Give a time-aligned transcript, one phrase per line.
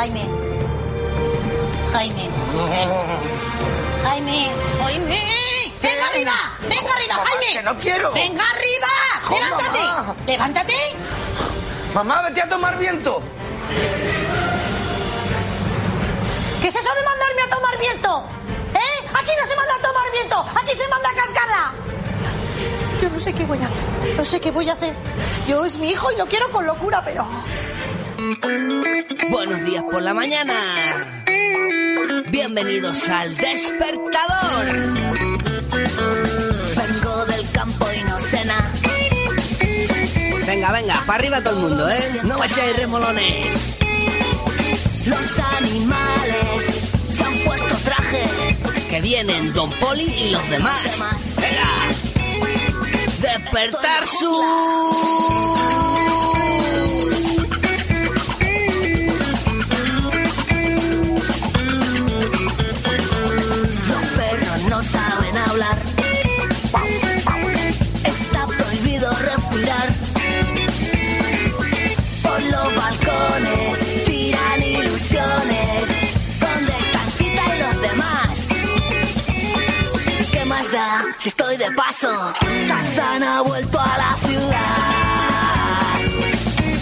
[0.00, 0.24] Jaime.
[1.92, 2.30] Jaime.
[4.02, 4.50] Jaime.
[4.80, 5.20] Jaime.
[5.82, 6.32] Venga arriba.
[6.62, 7.52] Venga arriba, Jaime.
[7.52, 8.12] que no quiero.
[8.12, 8.88] Venga arriba.
[9.28, 9.78] Levántate.
[9.78, 10.16] mamá.
[10.26, 10.74] Levántate.
[11.92, 13.20] Mamá, vete a tomar viento.
[16.62, 18.24] ¿Qué es eso de mandarme a tomar viento?
[18.72, 19.06] ¿Eh?
[19.12, 20.46] Aquí no se manda a tomar viento.
[20.62, 21.74] Aquí se manda a cascarla.
[23.02, 24.16] Yo no sé qué voy a hacer.
[24.16, 24.94] No sé qué voy a hacer.
[25.46, 27.26] Yo es mi hijo y lo quiero con locura, pero...
[29.30, 31.24] Buenos días por la mañana.
[32.28, 34.66] Bienvenidos al despertador.
[36.76, 38.72] Vengo del campo y no cena.
[40.46, 42.20] Venga, venga, para arriba todo el mundo, ¿eh?
[42.24, 43.78] No me seáis remolones.
[45.06, 46.64] Los animales
[47.12, 48.56] se han puesto traje.
[48.90, 51.02] Que vienen Don Poli y los demás.
[51.36, 51.68] Venga.
[53.22, 55.99] Despertar su...
[81.18, 82.08] si estoy de paso?
[82.68, 85.96] Tarzán ha vuelto a la ciudad.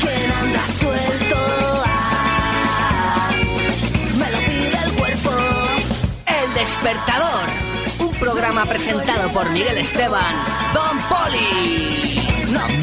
[0.01, 1.37] ¿Quién anda suelto?
[1.87, 3.31] Ah,
[4.19, 5.31] me lo pide el cuerpo.
[6.27, 7.49] El despertador.
[8.01, 10.35] Un programa presentado por Miguel Esteban.
[10.73, 12.19] Don Poli.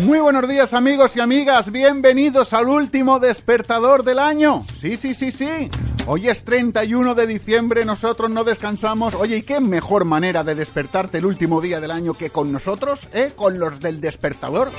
[0.03, 4.63] Muy buenos días amigos y amigas, bienvenidos al último despertador del año.
[4.77, 5.69] Sí, sí, sí, sí.
[6.07, 9.15] Hoy es 31 de diciembre, nosotros no descansamos.
[9.15, 13.07] Oye, ¿y qué mejor manera de despertarte el último día del año que con nosotros,
[13.11, 13.31] eh?
[13.35, 14.69] Con los del despertador.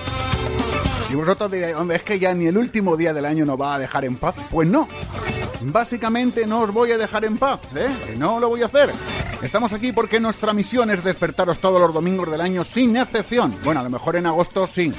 [1.10, 3.74] Y vosotros diréis, hombre, es que ya ni el último día del año nos va
[3.74, 4.36] a dejar en paz.
[4.52, 4.86] Pues no.
[5.62, 7.88] Básicamente no os voy a dejar en paz, ¿eh?
[8.16, 8.90] No lo voy a hacer.
[9.42, 13.54] Estamos aquí porque nuestra misión es despertaros todos los domingos del año sin excepción.
[13.64, 14.92] Bueno, a lo mejor en agosto sí.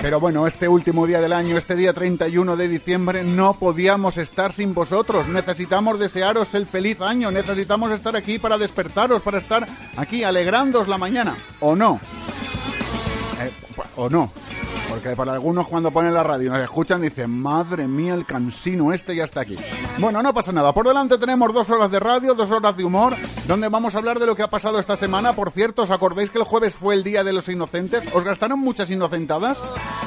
[0.00, 4.52] Pero bueno, este último día del año, este día 31 de diciembre, no podíamos estar
[4.52, 5.28] sin vosotros.
[5.28, 7.30] Necesitamos desearos el feliz año.
[7.30, 11.36] Necesitamos estar aquí para despertaros, para estar aquí alegrándoos la mañana.
[11.60, 12.00] ¿O no?
[13.96, 14.30] ¿O no?
[14.88, 18.92] Porque para algunos cuando ponen la radio y nos escuchan dicen, madre mía, el cansino
[18.92, 19.56] este ya está aquí.
[19.98, 20.72] Bueno, no pasa nada.
[20.72, 23.14] Por delante tenemos dos horas de radio, dos horas de humor,
[23.46, 25.32] donde vamos a hablar de lo que ha pasado esta semana.
[25.34, 28.04] Por cierto, ¿os acordáis que el jueves fue el Día de los Inocentes?
[28.12, 29.62] ¿Os gastaron muchas inocentadas?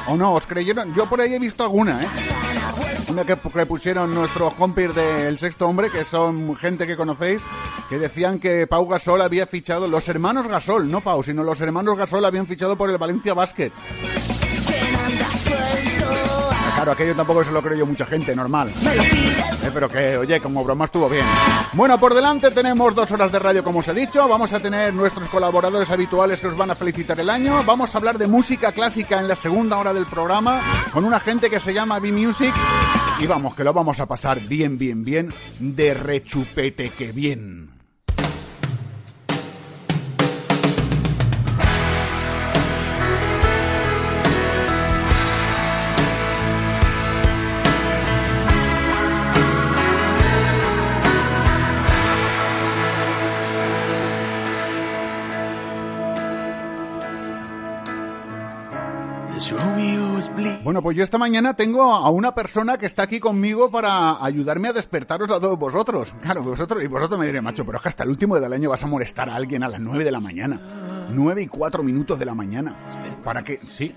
[0.08, 0.34] ¿O no?
[0.34, 0.94] ¿Os creyeron?
[0.94, 2.08] Yo por ahí he visto alguna, ¿eh?
[3.10, 7.42] Una que, que pusieron nuestros compis del Sexto Hombre, que son gente que conocéis,
[7.90, 11.98] que decían que Pau Gasol había fichado, los hermanos Gasol, no Pau, sino los hermanos
[11.98, 13.72] Gasol habían fichado por el Valencia Basket.
[16.76, 18.70] Claro, aquello tampoco se lo creyó mucha gente, normal.
[18.70, 21.26] Eh, pero que, oye, como broma estuvo bien.
[21.72, 24.28] Bueno, por delante tenemos dos horas de radio, como os he dicho.
[24.28, 27.64] Vamos a tener nuestros colaboradores habituales que os van a felicitar el año.
[27.64, 31.50] Vamos a hablar de música clásica en la segunda hora del programa con una gente
[31.50, 32.54] que se llama B-Music.
[33.20, 35.34] Y vamos, que lo vamos a pasar bien, bien, bien.
[35.60, 37.75] De rechupete que bien.
[60.64, 64.70] Bueno, pues yo esta mañana tengo a una persona que está aquí conmigo para ayudarme
[64.70, 66.16] a despertaros a todos vosotros.
[66.22, 68.70] Claro, vosotros y vosotros me diréis, macho, pero es que hasta el último del año
[68.70, 70.60] vas a molestar a alguien a las 9 de la mañana.
[71.10, 72.74] 9 y 4 minutos de la mañana.
[73.24, 73.94] Para que, sí,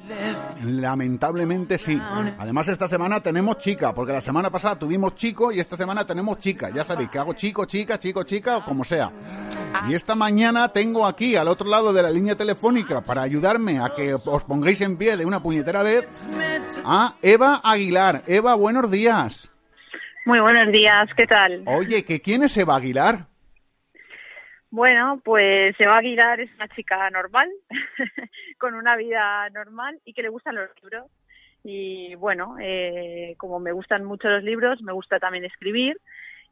[0.64, 1.98] lamentablemente sí.
[2.38, 6.38] Además esta semana tenemos chica, porque la semana pasada tuvimos chico y esta semana tenemos
[6.38, 6.70] chica.
[6.70, 9.10] Ya sabéis que hago chico, chica, chico, chica o como sea.
[9.88, 13.94] Y esta mañana tengo aquí al otro lado de la línea telefónica para ayudarme a
[13.94, 16.06] que os pongáis en pie de una puñetera vez
[16.84, 18.22] a Eva Aguilar.
[18.26, 19.50] Eva, buenos días.
[20.26, 21.62] Muy buenos días, ¿qué tal?
[21.66, 23.26] Oye, ¿que quién es Eva Aguilar?
[24.70, 27.48] Bueno, pues Eva Aguilar es una chica normal,
[28.58, 31.10] con una vida normal y que le gustan los libros.
[31.64, 35.98] Y bueno, eh, como me gustan mucho los libros, me gusta también escribir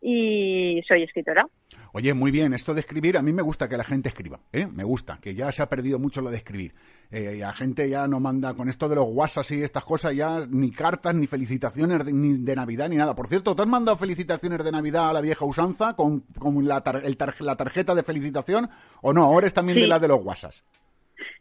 [0.00, 1.46] y soy escritora.
[1.92, 4.66] Oye, muy bien, esto de escribir, a mí me gusta que la gente escriba, ¿eh?
[4.66, 6.74] Me gusta, que ya se ha perdido mucho lo de escribir.
[7.10, 10.44] Eh, la gente ya no manda, con esto de los WhatsApp y estas cosas, ya
[10.48, 13.14] ni cartas, ni felicitaciones de, ni de Navidad, ni nada.
[13.14, 16.82] Por cierto, ¿te has mandado felicitaciones de Navidad a la vieja usanza con, con la,
[16.82, 18.68] tar- el tar- la tarjeta de felicitación
[19.02, 19.22] o no?
[19.22, 20.52] ¿Ahora es también de la de los WhatsApp?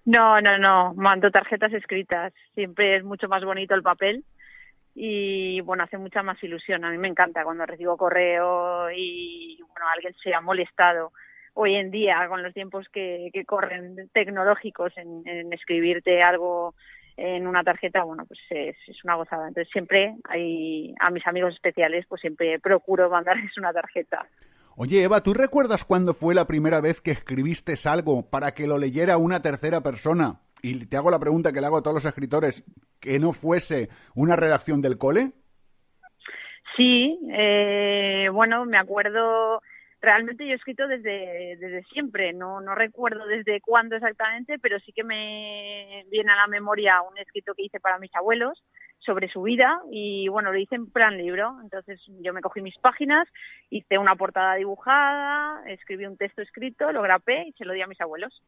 [0.05, 2.31] No, no, no, mando tarjetas escritas.
[2.53, 4.23] Siempre es mucho más bonito el papel
[4.95, 6.85] y bueno, hace mucha más ilusión.
[6.85, 11.11] A mí me encanta cuando recibo correo y bueno, alguien se ha molestado
[11.53, 16.75] hoy en día con los tiempos que, corren tecnológicos en, escribirte algo
[17.17, 19.49] en una tarjeta, bueno, pues es, es una gozada.
[19.49, 24.25] Entonces siempre hay a mis amigos especiales, pues siempre procuro mandarles una tarjeta.
[24.77, 28.77] Oye, Eva, ¿tú recuerdas cuándo fue la primera vez que escribiste algo para que lo
[28.77, 30.41] leyera una tercera persona?
[30.67, 32.65] Y te hago la pregunta que le hago a todos los escritores,
[32.99, 35.31] que no fuese una redacción del cole.
[36.75, 39.61] Sí, eh, bueno, me acuerdo,
[40.01, 44.91] realmente yo he escrito desde, desde siempre, no, no recuerdo desde cuándo exactamente, pero sí
[44.91, 48.63] que me viene a la memoria un escrito que hice para mis abuelos
[49.05, 52.77] sobre su vida y bueno, lo hice en plan libro, entonces yo me cogí mis
[52.79, 53.27] páginas,
[53.69, 57.87] hice una portada dibujada, escribí un texto escrito, lo grapé y se lo di a
[57.87, 58.41] mis abuelos.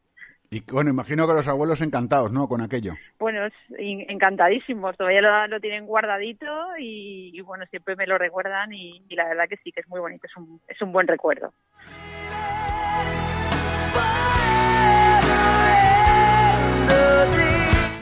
[0.49, 2.47] Y bueno, imagino que los abuelos encantados, ¿no?
[2.47, 2.93] Con aquello.
[3.19, 3.41] Bueno,
[3.77, 6.45] encantadísimos, todavía lo, lo tienen guardadito
[6.79, 9.87] y, y, bueno, siempre me lo recuerdan y, y la verdad que sí, que es
[9.89, 11.51] muy bonito, es un, es un buen recuerdo.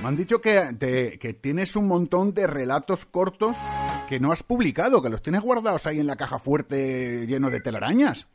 [0.01, 3.57] Me han dicho que, te- que tienes un montón de relatos cortos
[4.07, 7.59] que no has publicado, que los tienes guardados ahí en la caja fuerte lleno de
[7.59, 8.29] telarañas.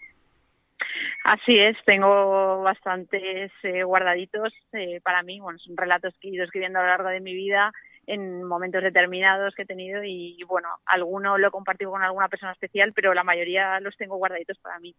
[1.33, 5.39] Así es, tengo bastantes eh, guardaditos eh, para mí.
[5.39, 7.71] Bueno, son relatos que he ido escribiendo a lo largo de mi vida
[8.09, 12.51] en momentos determinados que he tenido y, bueno, alguno lo he compartido con alguna persona
[12.51, 14.93] especial, pero la mayoría los tengo guardaditos para mí.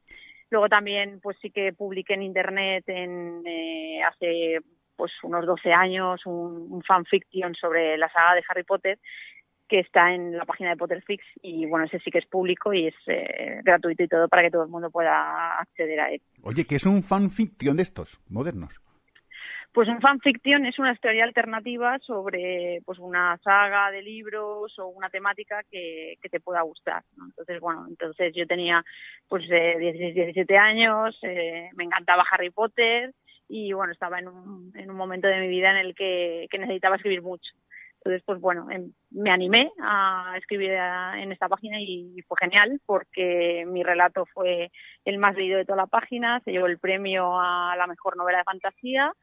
[0.49, 4.59] Luego también, pues sí que publiqué en internet en, eh, hace
[4.95, 8.97] pues unos 12 años un fanfiction sobre la saga de Harry Potter
[9.71, 12.87] que está en la página de Potterfix y bueno, ese sí que es público y
[12.87, 16.21] es eh, gratuito y todo para que todo el mundo pueda acceder a él.
[16.43, 18.81] Oye, que es un fanfiction de estos, modernos.
[19.71, 25.09] Pues un fanfiction es una historia alternativa sobre pues una saga de libros o una
[25.09, 27.05] temática que, que te pueda gustar.
[27.15, 27.27] ¿no?
[27.27, 28.83] Entonces, bueno, entonces yo tenía
[29.29, 33.13] pues eh, 16, 17 años, eh, me encantaba Harry Potter
[33.47, 36.59] y bueno, estaba en un, en un momento de mi vida en el que, que
[36.59, 37.51] necesitaba escribir mucho.
[38.03, 42.81] Entonces, pues bueno, em, me animé a escribir a- en esta página y fue genial
[42.85, 44.71] porque mi relato fue
[45.05, 48.39] el más leído de toda la página, se llevó el premio a la mejor novela
[48.39, 49.13] de fantasía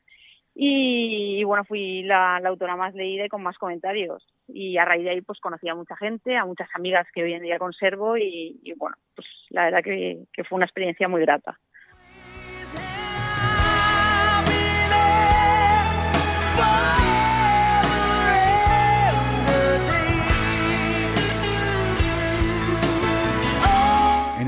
[0.54, 4.26] y, bueno, fui la, la autora más leída y con más comentarios.
[4.48, 7.34] Y a raíz de ahí pues conocí a mucha gente, a muchas amigas que hoy
[7.34, 11.20] en día conservo y, y, bueno, pues la verdad que, que fue una experiencia muy
[11.20, 11.58] grata.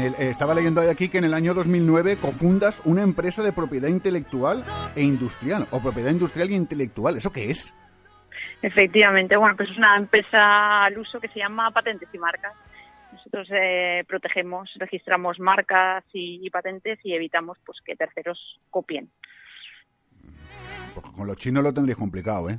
[0.00, 3.52] En el- eh, estaba leyendo aquí que en el año 2009 cofundas una empresa de
[3.52, 4.64] propiedad intelectual
[4.97, 7.17] e industrial, o propiedad industrial y intelectual.
[7.19, 7.75] ¿Eso qué es?
[8.62, 12.55] Efectivamente, bueno, pues es una empresa al uso que se llama Patentes y Marcas.
[13.12, 19.10] Nosotros eh, protegemos, registramos marcas y, y patentes y evitamos pues que terceros copien.
[20.94, 22.58] Pues con los chinos lo tendréis complicado, ¿eh?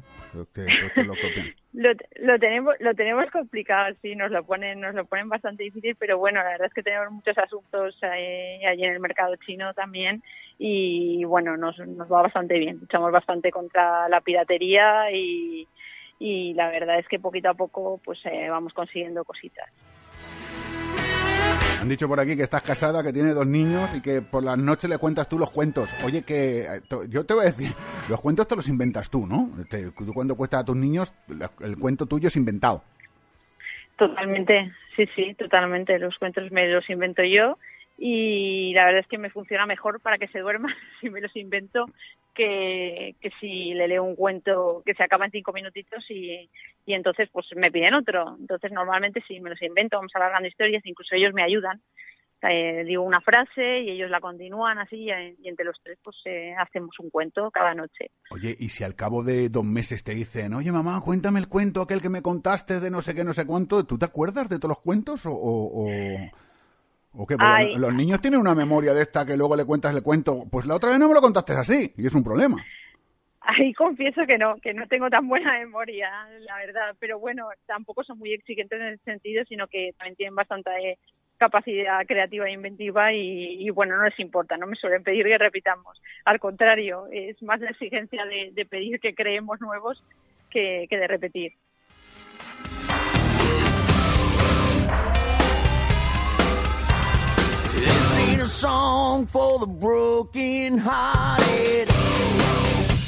[0.54, 1.54] Que- que lo copian.
[1.74, 5.96] Lo, lo tenemos lo tenemos complicado, sí, nos lo ponen nos lo ponen bastante difícil,
[5.96, 9.74] pero bueno, la verdad es que tenemos muchos asuntos eh, allí en el mercado chino
[9.74, 10.22] también
[10.58, 12.80] y bueno, nos, nos va bastante bien.
[12.82, 15.66] Luchamos bastante contra la piratería y,
[16.20, 19.70] y la verdad es que poquito a poco pues eh, vamos consiguiendo cositas.
[21.82, 24.58] Han dicho por aquí que estás casada, que tienes dos niños y que por las
[24.58, 25.92] noches le cuentas tú los cuentos.
[26.06, 27.72] Oye, que eh, yo te voy a decir,
[28.10, 29.50] los cuentos te los inventas tú, ¿no?
[29.68, 31.14] Te- tú cuando cuentas a tus niños,
[31.62, 32.84] el cuento tuyo es inventado.
[33.98, 35.98] Totalmente, sí, sí, totalmente.
[36.00, 37.58] Los cuentos me los invento yo
[37.98, 40.70] y la verdad es que me funciona mejor para que se duerma
[41.02, 41.86] si me los invento
[42.34, 46.50] que, que si le leo un cuento que se acaba en cinco minutitos y,
[46.86, 48.38] y entonces pues me piden otro.
[48.40, 51.82] Entonces normalmente si me los invento, vamos alargando historias, incluso ellos me ayudan.
[52.44, 56.56] Eh, digo una frase y ellos la continúan así y, entre los tres pues eh,
[56.58, 58.10] hacemos un cuento cada noche.
[58.32, 61.84] Oye, y si al cabo de dos meses te dicen, oye mamá, cuéntame el cuento
[61.84, 64.58] aquel que me contaste de no sé qué, no sé cuánto, ¿tú te acuerdas de
[64.58, 65.32] todos los cuentos o...?
[65.34, 66.32] o, o-
[67.14, 67.36] o qué?
[67.36, 67.76] Porque Ay.
[67.76, 70.46] los niños tienen una memoria de esta que luego le cuentas el cuento.
[70.52, 72.64] Pues la otra vez no me lo contaste así, y es un problema.
[73.42, 78.04] ahí confieso que no, que no tengo tan buena memoria, la verdad, pero bueno, tampoco
[78.04, 80.98] son muy exigentes en ese sentido, sino que también tienen bastante
[81.42, 86.00] capacidad creativa e inventiva y, bueno, no les importa, no me suelen pedir que repitamos.
[86.24, 90.04] Al contrario, es más la exigencia de, pedir que creemos nuevos
[90.52, 91.54] que, que de repetir.
[98.42, 101.92] a song for the broken hearted.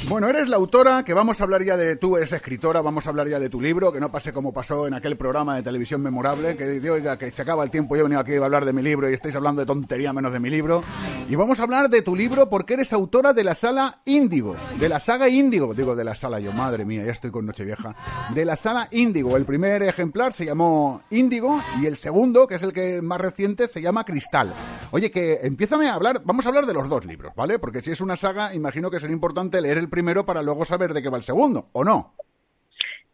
[0.06, 3.08] Bueno, eres la autora, que vamos a hablar ya de, tú eres escritora, vamos a
[3.08, 6.02] hablar ya de tu libro, que no pase como pasó en aquel programa de televisión
[6.02, 8.66] memorable, que digo, oiga, que se acaba el tiempo, yo he venido aquí a hablar
[8.66, 10.82] de mi libro y estáis hablando de tontería menos de mi libro.
[11.26, 14.90] Y vamos a hablar de tu libro porque eres autora de la sala Índigo, de
[14.90, 17.96] la saga Índigo, digo de la sala yo, madre mía, ya estoy con Nochevieja,
[18.34, 19.38] de la sala Índigo.
[19.38, 23.68] El primer ejemplar se llamó Índigo y el segundo, que es el que más reciente,
[23.68, 24.52] se llama Cristal.
[24.90, 27.58] Oye, que empiézame a hablar, vamos a hablar de los dos libros, ¿vale?
[27.58, 30.92] Porque si es una saga, imagino que sería importante leer el primero para luego saber
[30.92, 32.14] de qué va el segundo, ¿o no?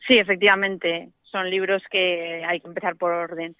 [0.07, 3.55] Sí, efectivamente, son libros que hay que empezar por orden.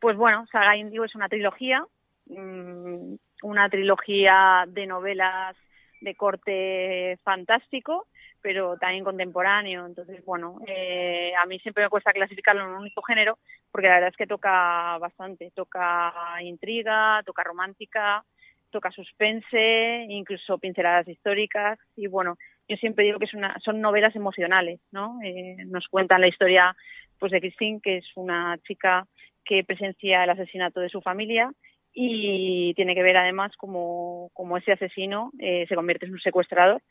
[0.00, 1.84] Pues bueno, Saga Indigo es una trilogía,
[2.26, 5.54] mm, una trilogía de novelas
[6.00, 8.08] de corte fantástico,
[8.42, 9.86] pero también contemporáneo.
[9.86, 13.38] Entonces, bueno, eh, a mí siempre me cuesta clasificarlo en un único género,
[13.70, 15.52] porque la verdad es que toca bastante.
[15.54, 18.24] Toca intriga, toca romántica,
[18.70, 21.78] toca suspense, incluso pinceladas históricas.
[21.96, 22.36] Y bueno,
[22.68, 25.18] yo siempre digo que es una, son novelas emocionales, ¿no?
[25.22, 26.76] Eh, nos cuentan la historia
[27.18, 29.06] pues de Christine, que es una chica
[29.44, 31.50] que presencia el asesinato de su familia
[31.92, 36.82] y tiene que ver además como, como ese asesino eh, se convierte en un secuestrador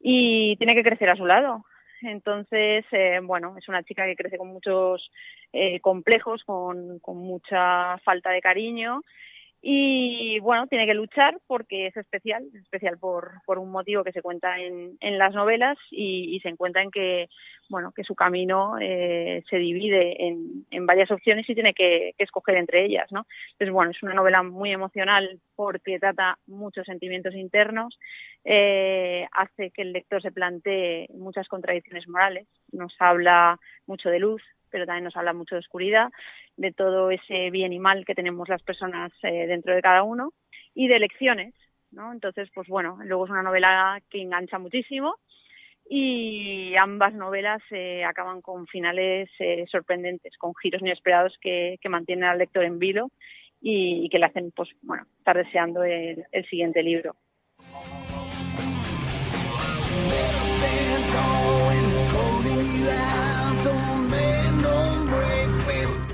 [0.00, 1.64] y tiene que crecer a su lado.
[2.02, 5.08] Entonces, eh, bueno, es una chica que crece con muchos
[5.82, 9.02] complejos, con, con mucha falta de cariño
[9.64, 14.10] y bueno, tiene que luchar porque es especial, es especial por, por un motivo que
[14.10, 17.28] se cuenta en, en las novelas y, se encuentra en que,
[17.68, 22.56] bueno, que su camino eh, se divide en, en, varias opciones y tiene que, escoger
[22.56, 23.24] entre ellas, ¿no?
[23.52, 27.96] Entonces, bueno, es una novela muy emocional porque trata muchos sentimientos internos,
[28.44, 34.42] eh, hace que el lector se plantee muchas contradicciones morales, nos habla mucho de luz,
[34.72, 36.10] pero también nos habla mucho de oscuridad,
[36.56, 40.32] de todo ese bien y mal que tenemos las personas eh, dentro de cada uno
[40.74, 41.54] y de lecciones,
[41.90, 42.12] ¿no?
[42.12, 45.16] Entonces, pues bueno, luego es una novela que engancha muchísimo
[45.88, 52.24] y ambas novelas eh, acaban con finales eh, sorprendentes, con giros inesperados que, que, mantienen
[52.24, 53.10] al lector en vilo
[53.60, 57.14] y, que le hacen, pues bueno, estar deseando el siguiente libro.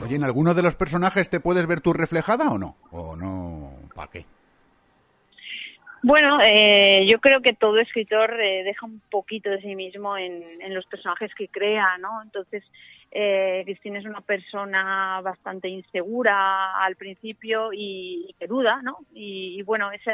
[0.09, 2.77] ¿Y en alguno de los personajes te puedes ver tú reflejada o no?
[2.91, 3.73] ¿O no?
[3.95, 4.25] ¿Para qué?
[6.03, 10.73] Bueno, eh, yo creo que todo escritor eh, deja un poquito de sí mismo en,
[10.73, 12.23] los personajes que crea, ¿no?
[12.23, 12.65] Entonces,
[13.11, 18.99] eh, Cristina es una persona bastante insegura al principio y, que duda, ¿no?
[19.13, 20.13] Y, bueno, esa,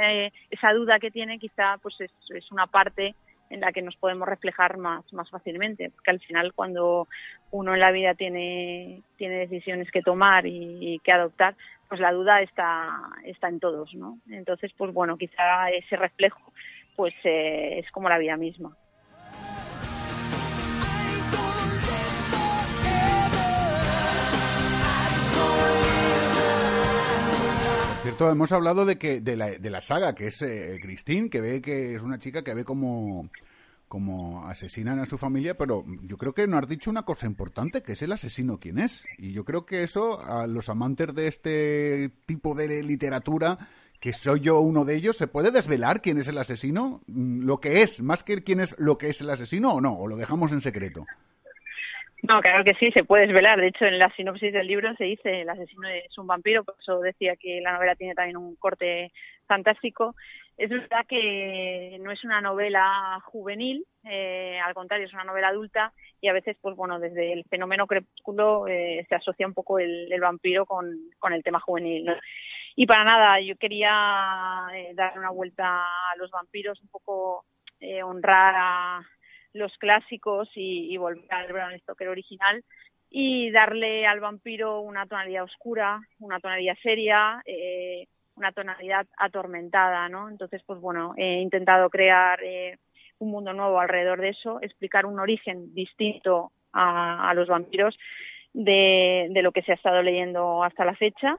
[0.51, 3.15] esa duda que tiene quizá pues es, es una parte
[3.55, 7.09] en la que nos podemos reflejar más, más fácilmente, porque al final cuando
[7.53, 11.55] uno en la vida tiene, tiene decisiones que tomar y, que adoptar,
[11.89, 12.91] pues la duda está,
[13.25, 14.19] está en todos, ¿no?
[14.29, 16.53] Entonces, pues bueno, quizá ese reflejo
[16.97, 18.77] pues eh, es como la vida misma.
[28.05, 31.41] Cierto, hemos hablado de que de la, de la saga, que es eh, Christine, que
[31.41, 33.31] ve que es una chica que ve como
[33.89, 37.83] como asesinan a su familia, pero yo creo que no has dicho una cosa importante,
[37.83, 39.07] que es el asesino quién es.
[39.17, 43.71] Y yo creo que eso a los amantes de este tipo de literatura,
[44.01, 47.01] que soy yo uno de ellos, ¿se puede desvelar quién es el asesino?
[47.07, 49.95] Mm, ¿Lo que es, más que quién es lo que es el asesino o no?
[49.95, 51.07] ¿O lo dejamos en secreto?
[52.27, 53.61] No, claro que sí, se puede desvelar.
[53.61, 56.75] De hecho, en la sinopsis del libro se dice el asesino es un vampiro, por
[56.81, 59.13] eso decía que la novela tiene también un corte
[59.47, 60.15] fantástico.
[60.57, 65.93] Es verdad que no es una novela juvenil, eh, al contrario, es una novela adulta
[66.23, 70.09] y a veces, pues bueno, desde el fenómeno crepúsculo eh, se asocia un poco el,
[70.19, 70.97] vampiro con,
[71.31, 72.07] el tema juvenil.
[72.75, 77.45] Y para nada, yo quería eh, dar una vuelta a los vampiros, un poco
[78.03, 79.03] honrar a
[79.55, 82.63] los clásicos y, volver al Bram Stoker original
[83.09, 90.29] y darle al vampiro una tonalidad oscura, una tonalidad seria, eh, una tonalidad atormentada, ¿no?
[90.29, 92.79] Entonces, pues bueno, he intentado crear eh,
[93.19, 97.97] un mundo nuevo alrededor de eso, explicar un origen distinto a, los vampiros
[98.53, 101.39] de, lo que se ha estado leyendo hasta la fecha.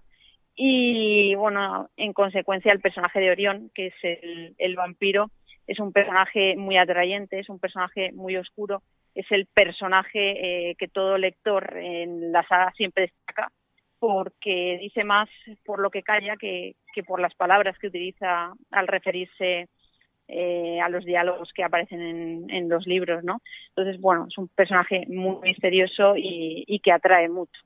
[0.56, 5.30] Y bueno, en consecuencia, el personaje de Orión, que es el, el vampiro,
[5.68, 8.82] es un personaje muy atrayente, es un personaje muy oscuro,
[9.14, 13.52] es el personaje eh, que todo lector en la saga siempre destaca
[14.00, 15.30] porque dice más
[15.64, 19.68] por lo que calla que, que por las palabras que utiliza al referirse
[20.28, 23.42] eh, a los diálogos que aparecen en, en, los libros, ¿no?
[23.70, 27.62] Entonces, bueno, es un personaje muy misterioso y, y que atrae mucho.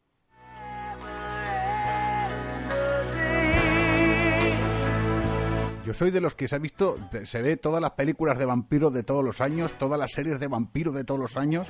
[5.90, 8.94] Yo soy de los que se ha visto, se ve todas las películas de vampiros
[8.94, 11.68] de todos los años, todas las series de vampiros de todos los años,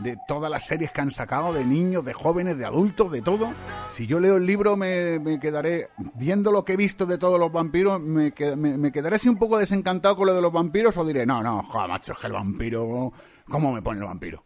[0.00, 3.52] de todas las series que han sacado, de niños, de jóvenes, de adultos, de todo.
[3.88, 7.52] Si yo leo el libro me, quedaré, viendo lo que he visto de todos los
[7.52, 11.04] vampiros, me, me, me, quedaré así un poco desencantado con lo de los vampiros o
[11.04, 13.12] diré, no, no, joder, macho, es que el vampiro,
[13.48, 14.42] ¿cómo me pone el vampiro?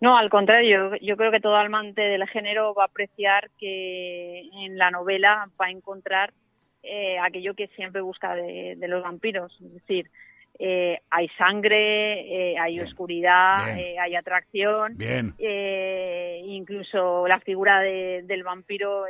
[0.00, 4.76] No, al contrario, yo creo que todo amante del género va a apreciar que en
[4.76, 6.32] la novela va a encontrar
[6.82, 10.10] eh, aquello que siempre busca de, de, los vampiros, es decir,
[10.58, 12.86] eh, hay sangre, eh, hay Bien.
[12.86, 13.78] oscuridad, Bien.
[13.78, 15.34] eh, hay atracción, Bien.
[15.38, 19.04] eh, incluso la figura de, del vampiro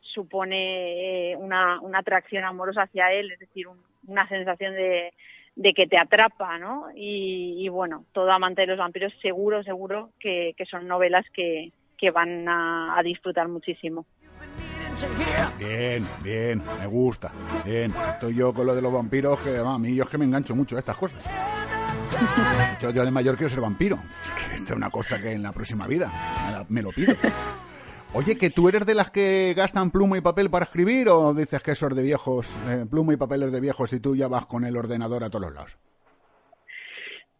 [0.00, 5.12] supone eh, una, una atracción amorosa hacia él, es decir, un- una sensación de,
[5.56, 6.86] de que te atrapa, ¿no?
[6.94, 11.72] Y, y bueno, todo amante de los vampiros seguro, seguro que, que son novelas que,
[11.96, 14.04] que van a, a disfrutar muchísimo.
[15.58, 17.32] Bien, bien, me gusta.
[17.64, 20.24] Bien, estoy yo con lo de los vampiros, que a mí yo es que me
[20.24, 21.18] engancho mucho a estas cosas.
[22.80, 23.98] Yo, de mayor quiero ser vampiro.
[24.54, 26.10] Esta es una cosa que en la próxima vida
[26.68, 27.14] me, lo pido.
[28.12, 31.62] Oye, ¿que tú eres de las que gastan pluma y papel para escribir o dices
[31.62, 34.28] que eso es de viejos, eh, pluma y papel es de viejos y tú ya
[34.28, 35.76] vas con el ordenador a todos lados?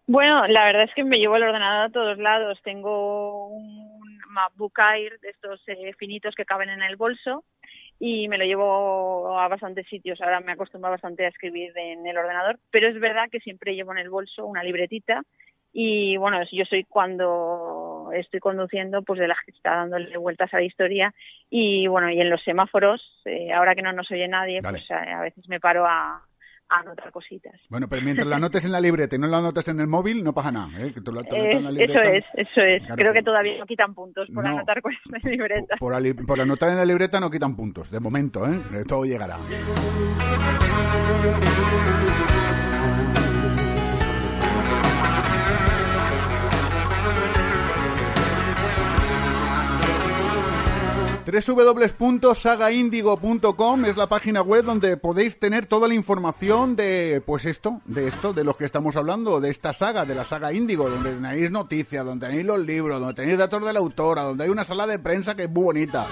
[0.07, 2.59] Bueno, la verdad es que me llevo el ordenador a todos lados.
[2.65, 3.94] Tengo un
[4.35, 7.45] MacBook Air de estos eh, finitos que caben en el bolso
[7.99, 10.21] y me lo llevo a bastantes sitios.
[10.21, 13.93] Ahora me acostumbro bastante a escribir en el ordenador, pero es verdad que siempre llevo
[13.93, 15.23] en el bolso una libretita
[15.73, 20.59] y bueno, yo soy cuando estoy conduciendo, pues de las que está dándole vueltas a
[20.59, 21.15] la historia
[21.51, 25.19] y bueno, y en los semáforos, eh, ahora que no nos oye nadie, pues a,
[25.19, 26.23] a veces me paro a,
[26.69, 27.55] a anotar cositas.
[27.69, 30.25] Bueno, pero mientras la anotes en la libreta y no la anotes en el móvil,
[30.25, 30.69] no pasa nada.
[30.81, 30.93] ¿eh?
[30.93, 32.83] Que Eh, en la eso es, eso es.
[32.87, 34.51] Claro Creo que- todavía no quitan puntos por No.
[34.51, 35.77] anotar cosas en libreta.
[35.79, 35.95] Por
[36.41, 38.61] anotar en la libreta no quitan puntos, de momento, ¿eh?
[38.89, 39.37] Todo llegará.
[51.25, 58.07] www.sagaindigo.com es la página web donde podéis tener toda la información de, pues esto, de
[58.09, 61.51] esto, de los que estamos hablando, de esta saga, de la saga Índigo, donde tenéis
[61.51, 64.87] noticias, donde tenéis los libros, donde tenéis datos de la autora, donde hay una sala
[64.87, 66.07] de prensa que es bonita.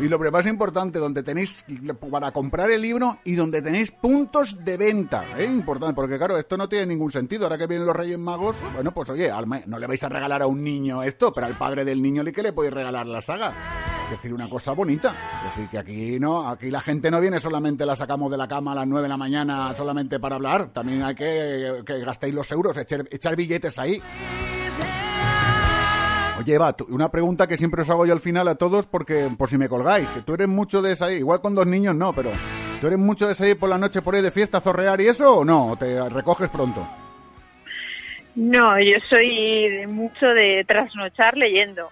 [0.00, 1.64] Y lo más importante, donde tenéis
[2.10, 5.24] para comprar el libro y donde tenéis puntos de venta.
[5.38, 5.44] ¿eh?
[5.44, 7.44] Importante, porque claro, esto no tiene ningún sentido.
[7.44, 9.30] Ahora que vienen los Reyes Magos, bueno, pues oye,
[9.66, 12.32] no le vais a regalar a un niño esto, pero al padre del niño le
[12.32, 13.54] que le podéis regalar la saga.
[14.10, 15.10] Decir, una cosa bonita.
[15.10, 18.46] Es decir, que aquí no, aquí la gente no viene solamente la sacamos de la
[18.46, 20.68] cama a las 9 de la mañana solamente para hablar.
[20.68, 24.00] También hay que que gastéis los euros, echar, echar billetes ahí.
[26.38, 29.48] Oye, Eva, una pregunta que siempre os hago yo al final a todos, porque por
[29.48, 32.30] si me colgáis, que tú eres mucho de salir, igual con dos niños no, pero
[32.80, 35.38] ¿tú eres mucho de salir por la noche por ahí de fiesta, zorrear y eso
[35.38, 35.72] o no?
[35.72, 36.86] ¿O te recoges pronto?
[38.34, 41.90] No, yo soy de mucho de trasnochar leyendo.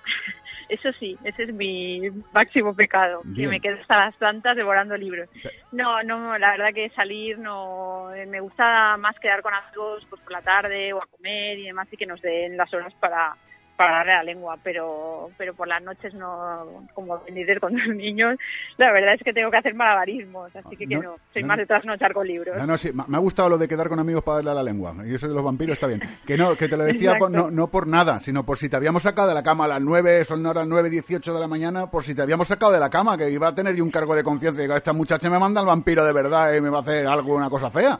[0.68, 3.48] Eso sí, ese es mi máximo pecado, Bien.
[3.48, 5.28] que me quedo hasta las tantas devorando libros.
[5.72, 10.22] No, no, la verdad que salir no, eh, me gusta más quedar con amigos pues
[10.22, 13.36] por la tarde o a comer y demás y que nos den las horas para
[13.76, 18.36] para darle la lengua, pero pero por las noches no, como dices con los niños,
[18.76, 21.58] la verdad es que tengo que hacer malabarismos, así que, que No, soy no, más
[21.58, 22.56] de trasnochar con libros.
[22.56, 24.62] No, no, sí, me ha gustado lo de quedar con amigos para darle a la
[24.62, 24.94] lengua.
[25.06, 26.00] Y eso de los vampiros está bien.
[26.26, 28.76] Que no, que te lo decía por- no, no por nada, sino por si te
[28.76, 31.48] habíamos sacado de la cama a las 9, son ahora las 9, 18 de la
[31.48, 33.90] mañana, por si te habíamos sacado de la cama, que iba a tener yo un
[33.90, 34.62] cargo de conciencia.
[34.62, 37.34] Digo, esta muchacha me manda al vampiro de verdad y me va a hacer algo,
[37.34, 37.98] una cosa fea.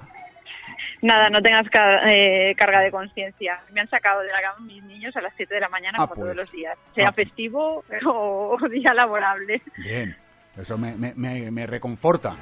[1.05, 3.61] Nada, no tengas car- eh, carga de conciencia.
[3.73, 6.07] Me han sacado de la cama mis niños a las 7 de la mañana Ah,
[6.07, 6.21] como pues.
[6.21, 7.13] todos los días, sea Ah.
[7.13, 9.61] festivo o, día laborable.
[9.77, 10.17] Bien,
[10.59, 12.35] eso me, me, me, me reconforta.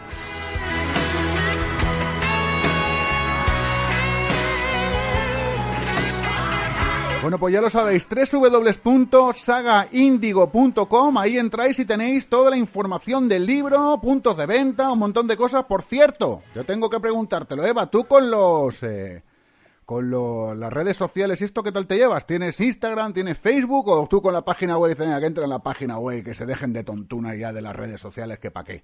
[7.23, 13.99] Bueno, pues ya lo sabéis, www.sagaindigo.com, ahí entráis y tenéis toda la información del libro,
[14.03, 15.65] puntos de venta, un montón de cosas.
[15.65, 18.83] Por cierto, yo tengo que preguntártelo, Eva, tú con los...
[18.83, 19.23] eh,
[19.85, 22.27] con lo- las redes sociales esto, ¿qué tal te llevas?
[22.27, 25.51] ¿Tienes Instagram, tienes Facebook o tú con la página web dices, "Mira, que entren en
[25.51, 28.65] la página web que se dejen de tontuna ya de las redes sociales, que pa'
[28.65, 28.83] qué?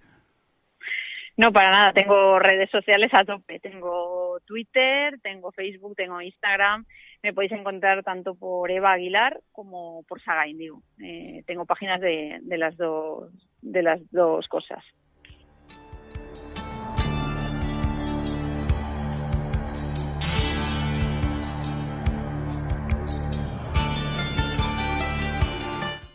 [1.37, 1.92] No, para nada.
[1.92, 3.61] Tengo redes sociales a tope.
[3.61, 6.85] Tengo Twitter, tengo Facebook, tengo Instagram.
[7.22, 10.83] Me podéis encontrar tanto por Eva Aguilar como por Saga Indigo.
[11.02, 14.85] Eh, tengo páginas de, de las dos de las dos cosas.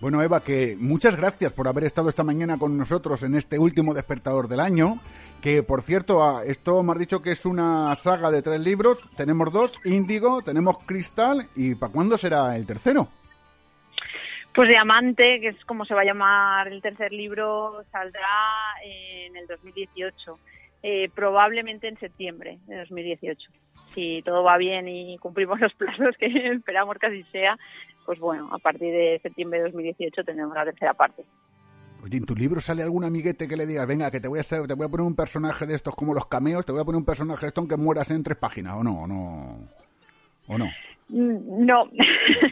[0.04, 3.94] Bueno, Eva, que muchas gracias por haber estado esta mañana con nosotros en este último
[3.94, 4.96] despertador del año.
[5.42, 9.10] Que, por cierto, esto me has dicho que es una saga de tres libros.
[9.16, 11.48] Tenemos dos, Índigo, tenemos Cristal.
[11.56, 13.08] ¿Y para cuándo será el tercero?
[14.54, 19.48] Pues Diamante, que es como se va a llamar el tercer libro, saldrá en el
[19.48, 20.38] 2018.
[20.84, 23.52] Eh, probablemente en septiembre de 2018.
[23.96, 27.58] Si todo va bien y cumplimos los plazos que esperamos que así sea,
[28.06, 31.24] pues bueno, a partir de septiembre de 2018 tendremos la tercera parte.
[32.04, 34.42] Oye, ¿en tu libro sale algún amiguete que le digas, venga, que te voy a
[34.42, 36.86] hacer, te voy a poner un personaje de estos como los cameos, te voy a
[36.86, 39.70] poner un personaje de estos aunque mueras en tres páginas, o no, o no,
[40.48, 40.66] o no?
[41.08, 41.90] Mm, no,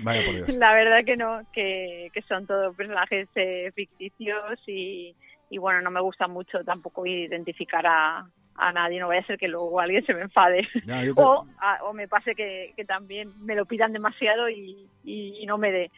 [0.04, 0.56] Vaya por Dios.
[0.58, 5.16] la verdad que no, que, que son todos personajes eh, ficticios y,
[5.50, 9.38] y bueno, no me gusta mucho tampoco identificar a, a nadie, no vaya a ser
[9.38, 12.86] que luego alguien se me enfade Ya, te- o, a- o me pase que, que
[12.86, 15.92] también me lo pidan demasiado y, y, y no me dé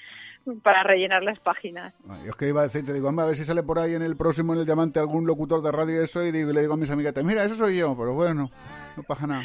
[0.62, 1.94] para rellenar las páginas.
[2.26, 4.02] Yo es que iba a decirte, digo, hombre, a ver si sale por ahí en
[4.02, 6.60] el próximo, en el diamante, algún locutor de radio y eso, y, digo, y le
[6.62, 8.50] digo a mis amiguetes, mira, eso soy yo, pero bueno,
[8.98, 9.44] no pasa nada.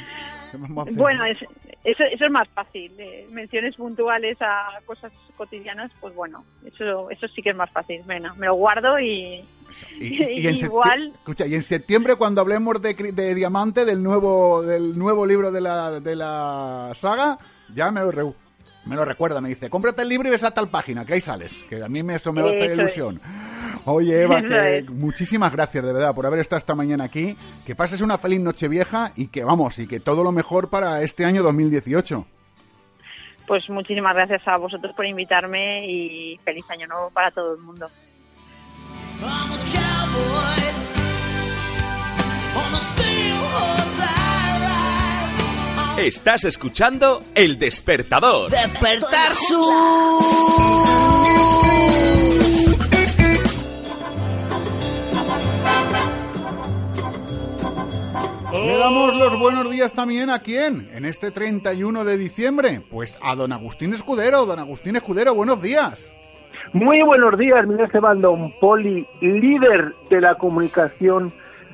[0.97, 1.39] Bueno, es,
[1.85, 2.93] eso, eso es más fácil.
[2.99, 8.01] eh, menciones puntuales a cosas cotidianas, pues bueno, eso, eso sí que es más fácil.
[8.07, 9.45] Venga, me lo guardo y,
[10.01, 14.97] Y, y en igual- escucha, y en septiembre cuando hablemos de, Diamante, del nuevo del
[14.99, 17.37] nuevo libro de la, de la saga,
[17.75, 18.33] ya me lo, re-
[18.87, 21.21] me lo recuerda, me dice, cómprate el libro y ves a tal página, que ahí
[21.21, 22.79] sales, que a mí me, eso me va a hacer es.
[22.79, 23.21] ilusión.
[23.85, 28.01] Oye, Eva, que muchísimas gracias de verdad por haber estado esta mañana aquí, que pases
[28.01, 31.43] una feliz noche vieja y que vamos, y que todo lo mejor para este año
[31.43, 32.25] 2018.
[33.47, 37.89] pues muchísimas gracias a vosotros por invitarme y feliz año nuevo para todo el mundo.
[45.99, 48.51] Estás escuchando El Despertador.
[48.51, 50.89] Despertar su...
[58.53, 62.81] Le damos los buenos días también a quién en este 31 de diciembre.
[62.91, 64.47] Pues a don Agustín Escudero.
[64.47, 66.15] Don Agustín Escudero, buenos días.
[66.73, 71.33] Muy buenos días, Miguel Esteban Don Poli, líder de la comunicación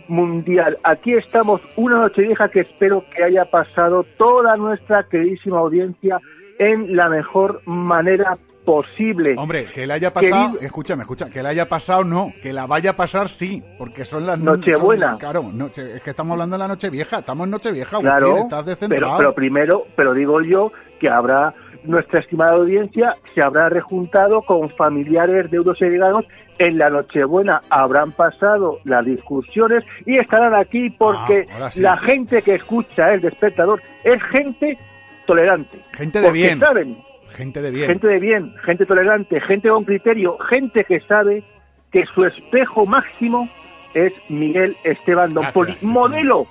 [0.08, 0.78] mundial.
[0.84, 6.20] Aquí estamos, una noche vieja que espero que haya pasado toda nuestra queridísima audiencia
[6.58, 9.34] en la mejor manera posible.
[9.36, 12.66] Hombre, que le haya pasado, Querido- escúchame, escucha, que le haya pasado no, que la
[12.66, 15.10] vaya a pasar sí, porque son las Nochebuena.
[15.10, 17.98] son- Claro, noche, es que estamos hablando de la noche vieja, estamos en noche vieja,
[17.98, 19.18] Claro, Agustín, estás pero, descentrado.
[19.18, 21.52] pero primero, pero digo yo que habrá
[21.84, 26.24] nuestra estimada audiencia se habrá rejuntado con familiares de eurodelegados
[26.58, 31.80] en la Nochebuena, habrán pasado las discusiones y estarán aquí porque Ah, sí.
[31.82, 34.78] la gente que escucha el despertador es gente
[35.26, 35.78] tolerante.
[35.92, 36.58] Gente de Porque bien.
[36.60, 36.96] saben,
[37.30, 37.86] Gente de bien.
[37.88, 41.42] gente de bien, gente tolerante, gente con criterio, gente que sabe
[41.90, 43.48] que su espejo máximo
[43.94, 46.46] es Miguel Esteban Don Poli, modelo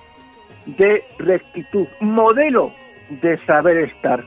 [0.66, 2.72] de rectitud, modelo
[3.22, 4.22] de saber estar.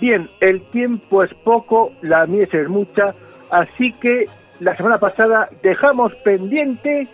[0.00, 3.14] Bien, el tiempo es poco, la mies es mucha,
[3.50, 4.26] así que
[4.60, 7.06] la semana pasada dejamos pendiente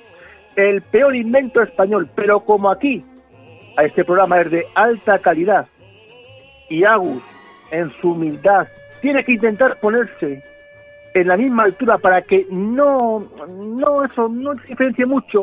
[0.54, 3.04] el peor invento español, pero como aquí
[3.76, 5.66] a este programa es de alta calidad
[6.68, 7.22] y Agus,
[7.70, 8.68] en su humildad,
[9.00, 10.42] tiene que intentar ponerse
[11.14, 15.42] en la misma altura para que no, no eso no se diferencie mucho,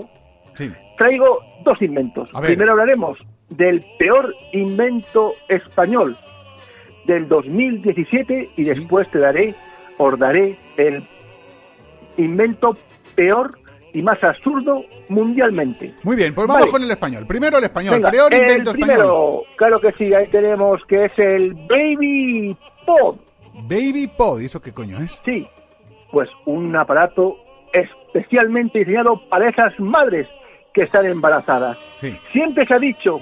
[0.54, 0.72] Sí.
[0.98, 2.32] traigo dos inventos.
[2.42, 3.18] Primero hablaremos
[3.50, 6.18] del peor invento español
[7.06, 9.54] del 2017 y después te daré,
[9.98, 11.04] os daré el
[12.18, 12.76] invento
[13.16, 13.52] peor
[13.94, 15.94] y más absurdo mundialmente.
[16.04, 16.72] Muy bien, pues vamos Vale.
[16.72, 17.26] con el español.
[17.28, 18.88] Primero el español, Venga, peor el invento español.
[18.88, 23.18] primero, claro que sí, ahí tenemos que es el Baby Pod.
[23.68, 25.22] Baby Pod, ¿y eso qué coño es?
[25.24, 25.48] Sí,
[26.12, 27.38] pues un aparato
[27.72, 30.28] especialmente diseñado para esas madres
[30.74, 31.78] que están embarazadas.
[31.98, 32.16] Sí.
[32.32, 33.20] Siempre se ha dicho,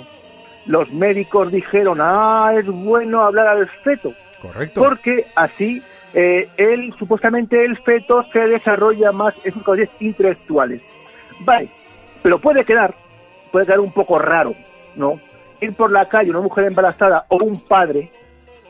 [0.65, 4.81] los médicos dijeron, ah, es bueno hablar al feto, Correcto.
[4.81, 5.81] porque así
[6.13, 10.81] eh, él, supuestamente el feto se desarrolla más en sus capacidades intelectuales.
[11.39, 11.69] Vale,
[12.21, 12.93] pero puede quedar,
[13.51, 14.53] puede quedar un poco raro,
[14.95, 15.19] ¿no?
[15.61, 18.11] Ir por la calle una mujer embarazada o un padre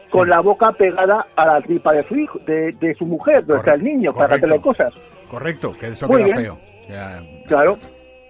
[0.10, 3.60] con la boca pegada a la tripa de su hijo, de, de su mujer, donde
[3.60, 4.94] está el niño, para hacerle cosas.
[5.30, 6.38] Correcto, que eso Muy queda bien.
[6.42, 6.60] feo.
[6.90, 7.78] Ya- Claro.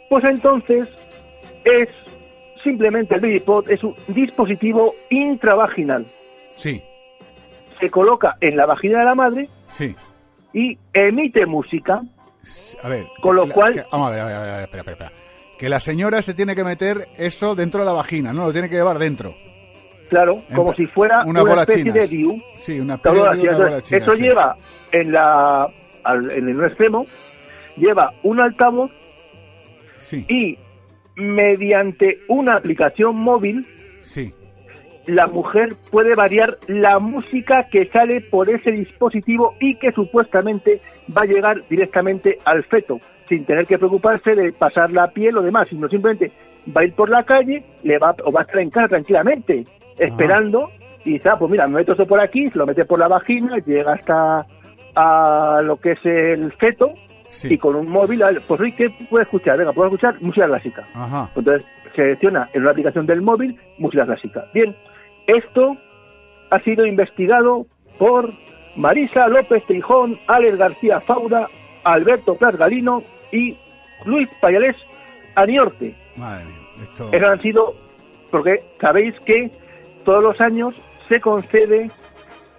[0.09, 0.87] Pues entonces
[1.65, 1.87] es
[2.63, 6.05] simplemente el baby pod es un dispositivo intravaginal.
[6.55, 6.81] Sí,
[7.79, 9.95] Se coloca en la vagina de la madre sí.
[10.53, 12.01] y emite música.
[12.83, 13.05] A ver.
[13.21, 15.11] Con lo la- cual- que- vamos a ver, a ver, a ver, espera, espera, espera.
[15.57, 18.45] Que la señora se tiene que meter eso dentro de la vagina, ¿no?
[18.45, 19.33] Lo tiene que llevar dentro.
[20.09, 22.09] Claro, En como si fuera una una, bola especie chinas.
[22.09, 22.41] de DIU.
[22.57, 24.23] Sí, una especie de una bola china, eso sí.
[24.23, 24.57] lleva
[24.91, 25.69] en la
[26.03, 27.05] al- en el extremo
[27.77, 28.91] lleva un altavoz
[29.99, 30.57] Sí, y
[31.21, 33.65] mediante una aplicación móvil
[34.01, 34.33] sí.
[35.05, 40.81] la mujer puede variar la música que sale por ese dispositivo y que supuestamente
[41.15, 45.41] va a llegar directamente al feto, sin tener que preocuparse de pasar la piel o
[45.41, 46.31] demás, sino simplemente
[46.75, 49.63] va a ir por la calle, le va o va a estar en casa tranquilamente,
[49.97, 50.69] esperando,
[51.03, 53.07] y dice, ah, pues mira, me meto esto por aquí, se lo mete por la
[53.07, 54.45] vagina, y llega hasta
[54.95, 56.93] a lo que es el feto,
[57.31, 57.53] Sí.
[57.53, 59.57] y con un móvil, pues hoy, ¿qué puede escuchar?
[59.57, 60.85] Venga, puedo escuchar música clásica.
[60.93, 61.29] Ajá.
[61.35, 61.65] Entonces
[61.95, 64.45] selecciona en una aplicación del móvil música clásica.
[64.53, 64.75] Bien,
[65.27, 65.75] esto
[66.49, 67.65] ha sido investigado
[67.97, 68.31] por
[68.75, 71.47] Marisa López Trijón, Alex García Faura,
[71.85, 73.57] Alberto Plas Galino y
[74.05, 74.75] Luis Payalés
[75.35, 75.95] Aniorte.
[76.17, 76.55] Madre mía.
[76.83, 77.09] Esto...
[77.11, 77.75] Esos han sido,
[78.29, 79.49] porque sabéis que
[80.03, 80.75] todos los años
[81.07, 81.89] se concede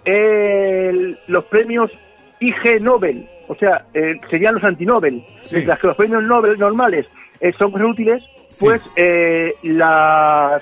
[0.05, 1.91] el- los premios
[2.39, 5.55] IG Nobel, o sea, eh, serían los antinobel, Sí.
[5.55, 7.05] mientras que los premios Nobel normales
[7.39, 8.65] eh, son cosas útiles, Sí.
[8.65, 10.61] pues eh, las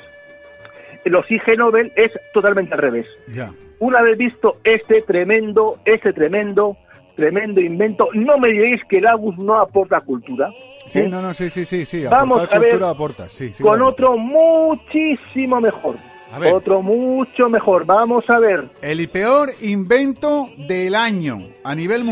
[1.06, 3.08] los IG Nobel es totalmente al revés.
[3.34, 3.52] Ya.
[3.80, 6.78] Una vez visto este tremendo, este tremendo,
[7.16, 10.50] tremendo invento, no me diréis que el Agus no aporta cultura.
[10.88, 11.10] Sí, ¿eh?
[11.10, 12.06] no, no, sí, sí, sí, sí.
[12.06, 13.64] Vamos a ver cultura aporta, sí, sí.
[13.64, 15.96] con otro muchísimo mejor.
[16.34, 16.54] A ver.
[16.54, 17.86] Otro mucho mejor.
[17.86, 18.64] Vamos a ver.
[18.82, 22.10] El peor invento del año a nivel Sí,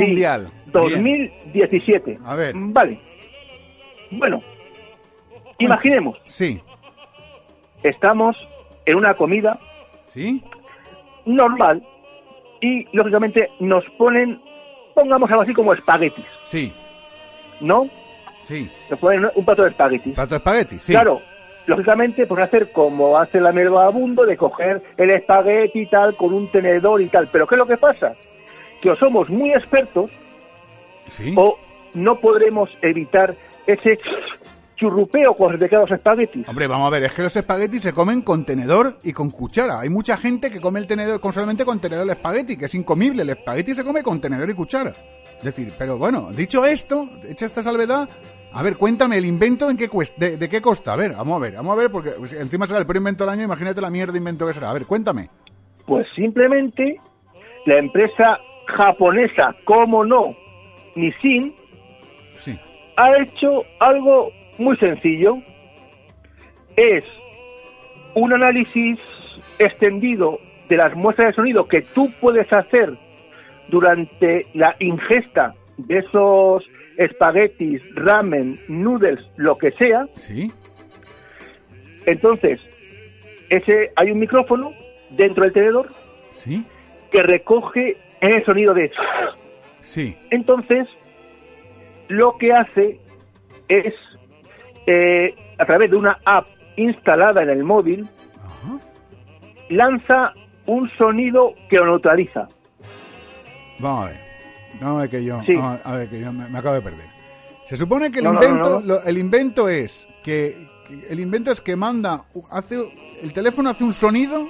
[0.73, 1.03] mundial.
[1.03, 1.31] Bien.
[1.53, 2.19] 2017.
[2.25, 2.53] A ver.
[2.55, 2.99] Vale.
[4.11, 4.41] Bueno.
[5.59, 6.61] Imaginemos, Sí,
[7.83, 8.35] estamos
[8.85, 9.59] en una comida
[10.07, 10.41] sí,
[11.25, 11.83] normal
[12.61, 14.41] y, lógicamente, nos ponen,
[14.95, 16.73] pongamos algo así como espaguetis, sí,
[17.59, 17.89] ¿no?
[18.41, 18.69] sí.
[18.89, 20.15] Nos ponen un plato de espaguetis.
[20.15, 20.93] Plato de espagueti, sí.
[20.93, 21.21] Claro,
[21.67, 26.47] lógicamente, pues hacer como hace la abundo de coger el espagueti y tal con un
[26.47, 27.27] tenedor y tal.
[27.31, 28.15] Pero ¿qué es lo que pasa?
[28.81, 30.09] Que somos muy expertos
[31.09, 31.33] Sí.
[31.35, 31.57] o
[31.93, 33.35] no podremos evitar
[33.67, 33.99] ese
[34.79, 36.47] churrupeo quedan los espaguetis.
[36.47, 39.81] Hombre, vamos a ver, es que los espaguetis se comen con tenedor y con cuchara.
[39.81, 42.75] Hay mucha gente que come el tenedor con solamente con tenedor el espagueti, que es
[42.75, 43.23] incomible.
[43.23, 44.93] El espagueti se come con tenedor y cuchara.
[45.37, 48.09] Es decir, pero bueno, dicho esto, hecha esta salvedad,
[48.51, 50.93] a ver, cuéntame el invento en qué cuesta, de, de qué costa.
[50.93, 53.33] A ver, vamos a ver, vamos a ver, porque encima será el primer invento del
[53.33, 54.69] año, imagínate la mierda de invento que será.
[54.69, 55.29] A ver, cuéntame.
[55.85, 56.99] Pues simplemente
[57.65, 58.37] la empresa
[58.77, 60.35] japonesa, como no,
[60.95, 61.53] Nissin,
[62.37, 62.57] Sí.
[62.97, 65.37] ha hecho algo muy sencillo.
[66.75, 67.03] Es
[68.15, 68.97] un análisis
[69.59, 72.93] extendido de las muestras de sonido que tú puedes hacer
[73.69, 76.63] durante la ingesta de esos
[76.97, 80.05] espaguetis, ramen, noodles, lo que sea.
[80.15, 80.51] Sí.
[82.05, 82.61] Entonces,
[83.49, 84.73] ese hay un micrófono
[85.11, 85.87] dentro del tenedor
[86.31, 86.63] Sí.
[87.11, 88.91] que recoge el sonido de...
[89.81, 90.17] Sí.
[90.29, 90.87] Entonces,
[92.07, 92.99] lo que hace
[93.67, 93.93] es,
[94.87, 98.07] eh, a través de una app instalada en el móvil,
[98.43, 98.79] Ajá.
[99.69, 100.33] lanza
[100.65, 102.47] un sonido que lo neutraliza.
[103.79, 104.19] Vamos a ver.
[104.81, 105.53] Vamos a ver que yo, Sí.
[105.55, 107.07] vamos a ver que yo me, me acabo de perder.
[107.65, 108.85] Se supone que el No, invento, no, no.
[108.85, 112.77] lo- el invento es que, que el invento es que manda, hace,
[113.21, 114.47] el teléfono hace un sonido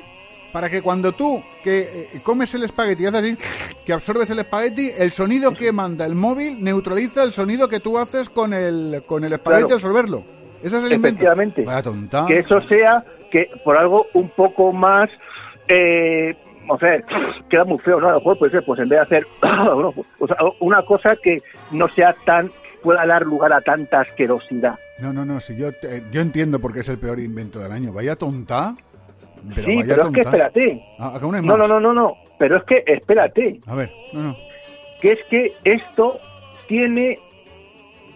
[0.52, 3.38] para que cuando tú que eh, comes el espagueti y haces así,
[3.86, 7.98] que absorbes el espagueti, el sonido que manda el móvil neutraliza el sonido que tú
[7.98, 9.76] haces con el con el espagueti Claro.
[9.76, 10.24] absorberlo.
[10.64, 11.18] Ese es el invento.
[11.20, 11.64] Efectivamente.
[11.64, 12.26] Vaya tonta.
[12.26, 15.10] Que eso sea que por algo un poco más...
[15.68, 16.36] Eh,
[16.68, 17.02] o sea,
[17.50, 18.10] queda muy feo, ¿no?
[18.10, 19.28] A lo mejor puede ser, pues en vez de hacer
[20.20, 21.38] o sea, una cosa que
[21.72, 22.52] no sea tan
[22.84, 24.76] pueda dar lugar a tanta asquerosidad.
[25.00, 27.72] No, no, no, si yo, te- yo entiendo por qué es el peor invento del
[27.72, 27.92] año.
[27.94, 28.76] Vaya tonta.
[29.56, 30.84] Pero sí, pero es que espérate.
[31.00, 32.14] Ah, acá una hay No, no, no, no, no.
[32.38, 33.60] Pero es que espérate.
[33.68, 34.38] A ver, no, no.
[35.02, 36.20] que es que esto
[36.68, 37.18] tiene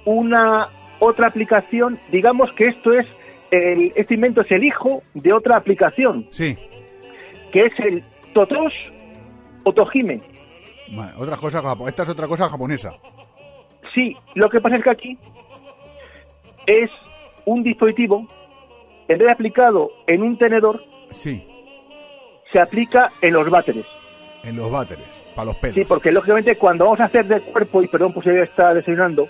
[0.06, 0.68] una
[1.00, 3.06] otra aplicación, digamos que esto es
[3.52, 6.58] el, este invento es el hijo de otra aplicación, Sí.
[7.52, 8.74] que es el Totos
[9.64, 10.22] o Tojime.
[10.92, 12.94] Vale, otra cosa, esta es otra cosa japonesa.
[13.94, 15.18] Sí, lo que pasa es que aquí
[16.66, 16.90] es
[17.46, 18.26] un dispositivo,
[19.08, 21.46] en vez de aplicado en un tenedor, Sí,
[22.52, 23.86] se aplica en los váteres.
[24.44, 25.76] en los váteres, para los pelos.
[25.76, 28.74] Sí, porque lógicamente cuando vamos a hacer de cuerpo, y perdón por si ella está
[28.74, 29.28] desayunando,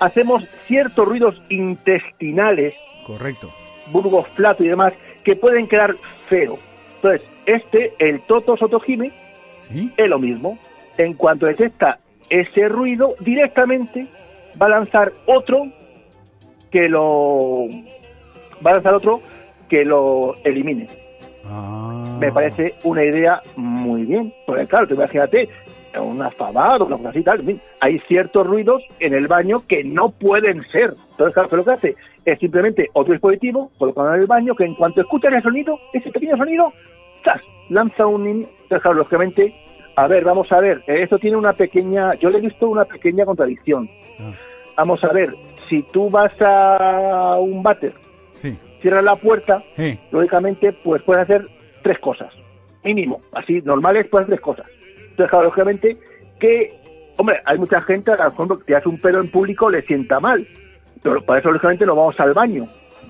[0.00, 2.74] hacemos ciertos ruidos intestinales
[3.06, 3.50] Correcto.
[3.92, 4.92] Burgos Flato y demás,
[5.24, 5.94] que pueden quedar
[6.28, 6.58] feo.
[6.96, 9.10] Entonces, este, el Toto Sotojime,
[9.72, 9.90] ¿Sí?
[9.96, 10.58] es lo mismo.
[10.98, 14.06] En cuanto detecta ese ruido, directamente
[14.60, 15.66] va a lanzar otro
[16.70, 17.66] que lo
[18.64, 19.20] va a lanzar otro
[19.70, 20.88] que lo elimine.
[21.46, 22.18] Ah.
[22.20, 24.34] Me parece una idea muy bien.
[24.44, 25.48] Porque claro, tú imagínate,
[25.98, 29.82] una fabada, una cosa así tal, en fin, hay ciertos ruidos en el baño que
[29.82, 30.94] no pueden ser.
[31.12, 34.74] Entonces, claro, lo que hace es simplemente otro dispositivo colocado en el baño que en
[34.74, 36.72] cuanto escucha ese sonido, ese pequeño sonido,
[37.24, 37.40] ¡zas!
[37.70, 38.26] lanza un...
[38.26, 39.54] Entonces, claro, lógicamente,
[39.96, 42.84] a ver, vamos a ver, eh, esto tiene una pequeña, yo le he visto una
[42.84, 43.88] pequeña contradicción.
[44.18, 44.32] Ah.
[44.76, 45.34] Vamos a ver,
[45.68, 47.92] si tú vas a un váter,
[48.32, 48.56] Sí.
[48.80, 49.98] Cierras la puerta, Sí.
[50.10, 51.46] lógicamente, pues puedes hacer
[51.82, 52.32] tres cosas.
[52.84, 54.66] Mínimo, así, normales, puedes hacer tres cosas.
[55.10, 55.96] Entonces, claro, lógicamente,
[56.38, 56.72] que,
[57.18, 60.46] hombre, hay mucha gente, a que te hace un pedo en público, le sienta mal.
[61.02, 62.66] Pero para eso, lógicamente, no vamos al baño.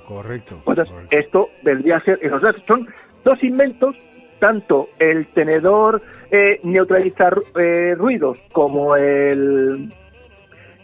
[0.07, 0.57] Correcto.
[0.67, 1.17] Entonces, correcto.
[1.17, 2.89] esto vendría a ser, esos son
[3.25, 3.97] dos inventos,
[4.41, 6.01] tanto el tenedor
[6.33, 9.93] eh, neutraliza eh, ruidos como el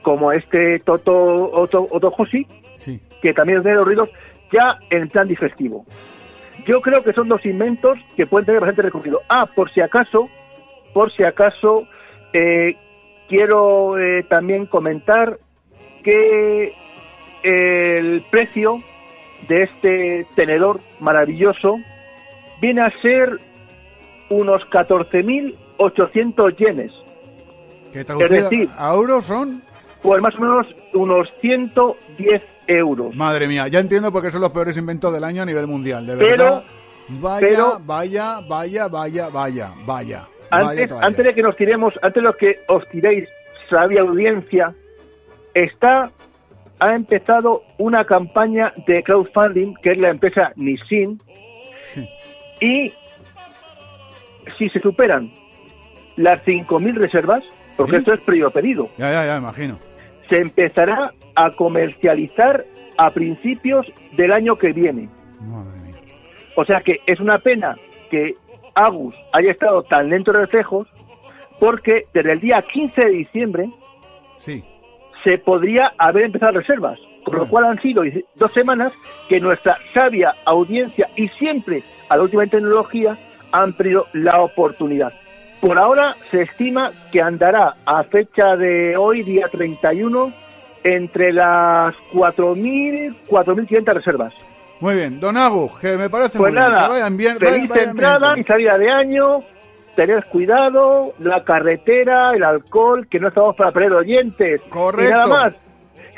[0.02, 1.12] como este Toto
[1.50, 2.46] Oto, Otojoshi,
[2.76, 3.00] Sí.
[3.22, 4.10] que también tiene los ruidos
[4.52, 5.84] ya en plan digestivo.
[6.66, 9.20] Yo creo que son dos inventos que pueden tener bastante recorrido.
[9.28, 10.28] Ah, por si acaso,
[10.94, 11.86] por si acaso,
[12.32, 12.76] eh,
[13.28, 15.38] quiero eh, también comentar
[16.02, 16.72] que
[17.42, 18.82] el precio
[19.48, 21.76] de este tenedor maravilloso
[22.60, 23.38] viene a ser
[24.30, 26.92] unos 14.800 yenes,
[27.92, 29.62] Que traducido decir- a euros son...
[30.06, 33.14] pues más o menos unos 110 euros.
[33.14, 36.06] Madre mía, ya entiendo por qué son los peores inventos del año a nivel mundial,
[36.06, 36.62] de Pero- verdad.
[37.08, 40.22] vaya, pero- vaya, vaya, vaya, vaya, vaya.
[40.50, 43.28] Antes, vaya antes de que nos tiremos, antes de que os tiréis,
[43.68, 44.74] sabia audiencia,
[45.54, 46.10] está
[46.78, 51.18] ha empezado una campaña de crowdfunding que es la empresa Nissin
[51.94, 52.06] Sí.
[52.60, 52.92] y
[54.58, 55.32] si se superan
[56.16, 57.42] las 5.000 reservas,
[57.76, 57.98] porque ¿Sí?
[57.98, 59.78] esto es previo pedido, Ya, ya, ya, imagino.
[60.28, 62.64] Se empezará a comercializar
[62.98, 63.86] a principios
[64.16, 65.08] del año que viene.
[65.40, 65.94] Madre mía.
[66.56, 67.76] O sea que es una pena
[68.10, 68.34] que
[68.74, 70.88] Agus haya estado tan lento en reflejos
[71.60, 73.70] porque desde el día 15 de diciembre
[74.36, 74.62] Sí.
[75.24, 78.02] se podría haber empezado reservas, con lo cual han sido
[78.36, 78.92] dos semanas
[79.28, 83.16] que nuestra sabia audiencia y siempre a la última tecnología
[83.52, 85.12] han perdido la oportunidad.
[85.60, 90.32] Por ahora se estima que andará a fecha de hoy, día 31,
[90.84, 94.34] entre las 4.000, 4.500 reservas.
[94.80, 96.70] Muy bien, Don Agus, que me parece Pues muy bien.
[96.72, 98.44] nada, Que vayan bien, feliz vayan- entrada bien.
[98.44, 99.42] y salida de año.
[99.96, 104.60] Tened cuidado, la carretera, el alcohol, que no estamos para perder oyentes.
[104.68, 105.08] Correcto.
[105.08, 105.52] Y nada más,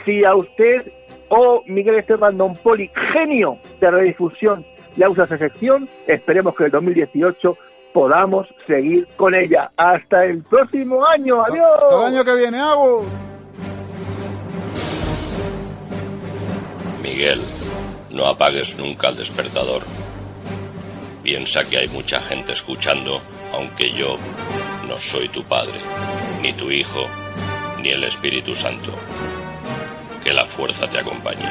[0.04, 0.90] si a usted
[1.28, 6.72] o Miguel Esteban Don Poli, genio de redifusión, le gusta esa sección, esperemos que el
[6.72, 7.56] 2018
[7.92, 9.70] podamos seguir con ella.
[9.76, 11.42] Hasta el próximo año.
[11.44, 11.70] Adiós.
[11.82, 13.06] Hasta el año que viene, Agus.
[17.02, 17.40] Miguel,
[18.10, 19.82] no apagues nunca el despertador.
[21.22, 23.20] Piensa que hay mucha gente escuchando,
[23.52, 24.16] aunque yo
[24.86, 25.78] no soy tu padre,
[26.42, 27.06] ni tu hijo,
[27.82, 28.92] ni el Espíritu Santo.
[30.24, 31.44] Que la fuerza te acompañe.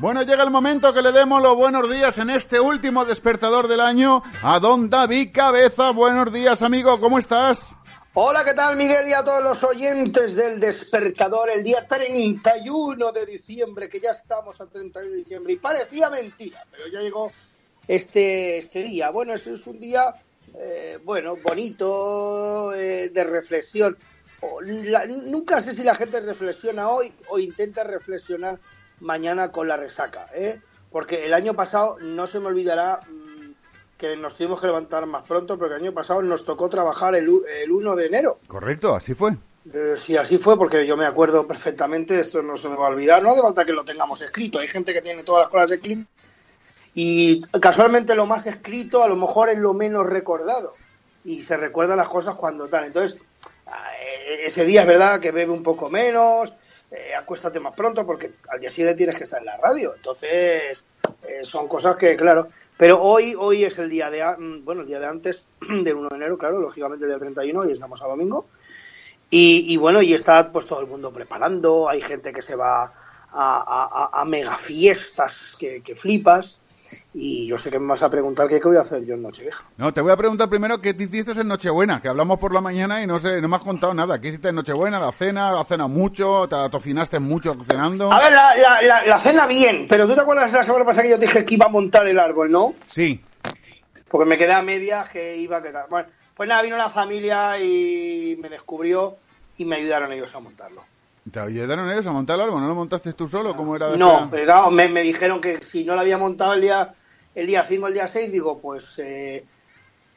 [0.00, 3.80] Bueno, llega el momento que le demos los buenos días en este último despertador del
[3.80, 5.90] año a Don David Cabeza.
[5.90, 7.76] Buenos días, amigo, ¿cómo estás?
[8.14, 13.26] Hola, ¿qué tal Miguel y a todos los oyentes del despertador el día 31 de
[13.26, 17.30] diciembre, que ya estamos a 31 de diciembre y parecía mentira, pero ya llegó
[17.86, 19.10] este, este día.
[19.10, 20.14] Bueno, eso es un día,
[20.54, 23.98] eh, bueno, bonito, eh, de reflexión.
[25.26, 28.58] Nunca sé si la gente reflexiona hoy o intenta reflexionar
[29.00, 30.60] mañana con la resaca, ¿eh?
[30.90, 33.52] Porque el año pasado no se me olvidará mm,
[33.96, 37.28] que nos tuvimos que levantar más pronto, porque el año pasado nos tocó trabajar el,
[37.62, 38.38] el 1 de enero.
[38.46, 39.36] Correcto, así fue.
[39.72, 42.90] Eh, sí, así fue, porque yo me acuerdo perfectamente, esto no se me va a
[42.90, 45.72] olvidar, no hace falta que lo tengamos escrito, hay gente que tiene todas las cosas
[45.72, 46.06] escritas
[46.94, 50.74] y casualmente lo más escrito a lo mejor es lo menos recordado
[51.24, 52.84] y se recuerdan las cosas cuando tal.
[52.84, 53.20] Entonces,
[53.66, 56.54] eh, ese día es verdad que bebe un poco menos,
[56.90, 59.94] eh, acuéstate más pronto porque al día siguiente tienes que estar en la radio.
[59.94, 60.84] Entonces,
[61.28, 64.86] eh, son cosas que, claro, pero hoy hoy es el día de, mm, bueno, el
[64.88, 68.06] día de antes del 1 de enero, claro, lógicamente el día 31 y estamos a
[68.06, 68.46] domingo.
[69.32, 72.92] Y, bueno, y está pues todo el mundo preparando, hay gente que se va
[73.32, 76.58] a- a mega fiestas que, que flipas.
[77.14, 79.22] Y yo sé que me vas a preguntar qué, qué voy a hacer yo en
[79.22, 79.64] Nochevieja.
[79.76, 82.60] No, te voy a preguntar primero qué te hiciste en Nochebuena, que hablamos por la
[82.60, 84.20] mañana y no sé, no me has contado nada.
[84.20, 85.00] ¿Qué hiciste en Nochebuena?
[85.00, 85.50] ¿La cena?
[85.52, 86.48] ¿La cena mucho?
[86.48, 88.12] ¿Te tocinaste mucho cenando?
[88.12, 91.02] A ver, la, la- la- la cena bien, pero ¿tú te acuerdas la semana pasada
[91.04, 92.74] que yo te dije que iba a montar el árbol, no?
[92.86, 93.20] Sí.
[94.08, 95.86] Porque me quedé a medias que iba a quedar.
[95.88, 99.16] Bueno, pues nada, vino la familia y me descubrió
[99.58, 100.82] y me ayudaron ellos a montarlo.
[101.30, 102.60] ¿Te ayudaron ellos a montar el árbol?
[102.60, 103.54] ¿No lo montaste tú solo?
[103.56, 103.96] ¿Cómo era?
[103.96, 106.94] No, pero claro, me, me dijeron que si no lo había montado el día
[107.34, 109.44] el día 5 o el día 6, digo, pues eh,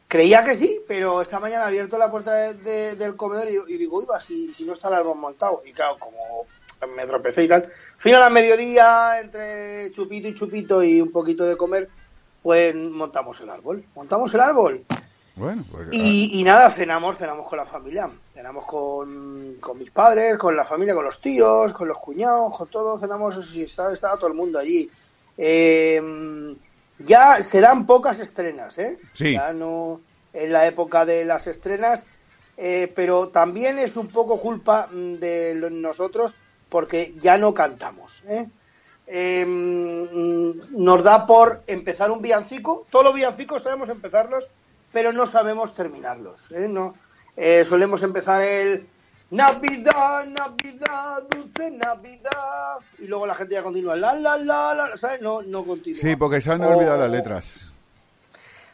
[0.07, 3.73] creía que sí, pero esta mañana he abierto la puerta de- de- del comedor y,
[3.73, 5.61] y digo, iba, si, si no está el árbol montado.
[5.65, 6.47] Y claro, como
[6.95, 7.69] me tropecé y tal.
[7.97, 11.87] Final a mediodía, entre chupito y chupito y un poquito de comer,
[12.41, 13.85] pues montamos el árbol.
[13.95, 14.83] Montamos el árbol.
[15.35, 15.87] Bueno, pues...
[15.91, 18.09] Y, y nada, cenamos, cenamos con la familia.
[18.33, 22.67] Cenamos con, con mis padres, con la familia, con los tíos, con los cuñados, con
[22.67, 22.99] todo.
[22.99, 24.89] Cenamos, estaba, estaba todo el mundo allí.
[25.37, 26.55] Eh,
[26.99, 28.99] ya se dan pocas estrenas, ¿eh?
[29.13, 29.33] Sí.
[29.33, 30.01] Ya no
[30.33, 32.03] en la época de las estrenas,
[32.57, 36.33] eh, pero también es un poco culpa de nosotros
[36.69, 38.47] porque ya no cantamos, ¿eh?
[39.05, 42.87] Eh, mm, nos da por empezar un villancico.
[42.89, 44.49] Todos los villancicos sabemos empezarlos,
[44.93, 46.49] pero no sabemos terminarlos.
[46.51, 46.67] ¿eh?
[46.69, 46.93] No,
[47.35, 48.87] eh, solemos empezar el
[49.31, 52.77] Navidad, Navidad, dulce Navidad.
[52.99, 53.95] Y luego la gente ya continúa.
[53.95, 55.19] La, la, la, la, ¿sabes?
[55.21, 55.99] No, no continúa.
[55.99, 57.71] Sí, porque se han O- olvidado las letras.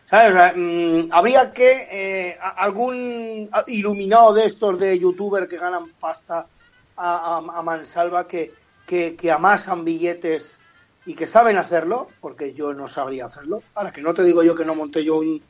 [0.10, 0.30] ¿Sabes?
[0.32, 6.48] O sea, mm, habría que eh, algún iluminado de estos de youtuber que ganan pasta
[6.98, 8.52] a, a- a mansalva que,
[8.86, 10.60] que, que amasan billetes
[11.06, 13.62] y que saben hacerlo, porque yo no sabría hacerlo.
[13.76, 15.42] Ahora que no te digo yo que no monté yo un,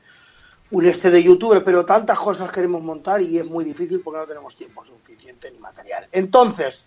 [0.72, 4.28] un este de youtuber, pero tantas cosas queremos montar y es muy difícil porque no
[4.28, 6.08] tenemos tiempo suficiente ni material.
[6.12, 6.84] Entonces,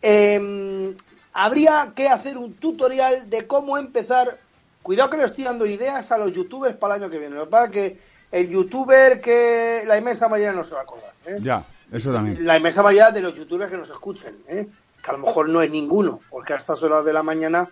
[0.00, 0.94] eh,
[1.32, 4.38] habría que hacer un tutorial de cómo empezar.
[4.82, 7.34] Cuidado que le estoy dando ideas a los youtubers para el año que viene.
[7.34, 7.98] Lo que pasa es que
[8.32, 11.12] el youtuber que la inmensa mayoría no se va a acordar.
[11.26, 11.38] ¿eh?
[11.42, 12.44] Ya, eso también.
[12.44, 14.66] La inmensa mayoría de los youtubers que nos escuchen, ¿eh?
[15.02, 17.68] que a lo mejor no es ninguno, porque a estas horas de la mañana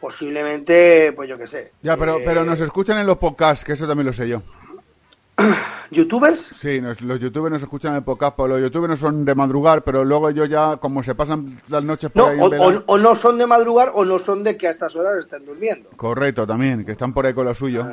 [0.00, 1.72] posiblemente, pues yo qué sé.
[1.80, 4.42] Ya, pero, eh, pero nos escuchan en los podcasts, que eso también lo sé yo.
[5.90, 6.40] ¿Youtubers?
[6.60, 9.82] Sí, nos- los youtubers nos escuchan en podcast, pero los youtubers no son de madrugar,
[9.82, 12.92] pero luego ellos ya, como se pasan las noches por No, ahí o, vela- o-
[12.94, 15.90] o no son de madrugar o no son de que a estas horas estén durmiendo.
[15.96, 17.84] Correcto, también, que están por ahí con lo suyo.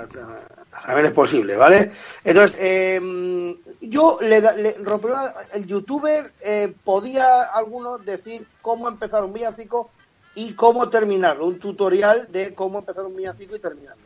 [0.85, 1.91] También es posible, ¿vale?
[2.23, 4.75] Entonces, eh, yo le, le
[5.53, 9.89] el youtuber eh, podía alguno decir cómo empezar un villancico
[10.35, 14.03] y cómo terminarlo, un tutorial de cómo empezar un villancico y terminarlo.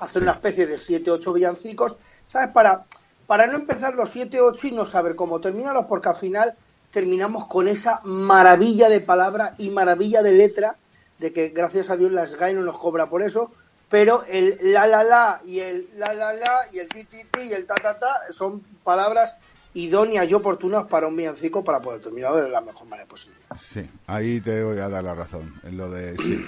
[0.00, 0.24] Hacer Sí.
[0.24, 1.94] una especie de 7 8 villancicos,
[2.26, 2.48] ¿sabes?
[2.48, 2.84] Para,
[3.26, 6.54] para no empezar los 7 8 y no saber cómo terminarlos, porque al final
[6.90, 10.76] terminamos con esa maravilla de palabra y maravilla de letra,
[11.18, 13.52] de que gracias a Dios la SGAE no nos cobra por eso,
[13.88, 17.40] pero el la la la y el la la la y el ti ti ti
[17.50, 19.34] y el ta ta ta son palabras
[19.74, 23.36] idóneas y oportunas para un villancico para poder terminarlo de la mejor manera posible.
[23.60, 26.44] Sí, ahí te voy a dar la razón, en lo de sí.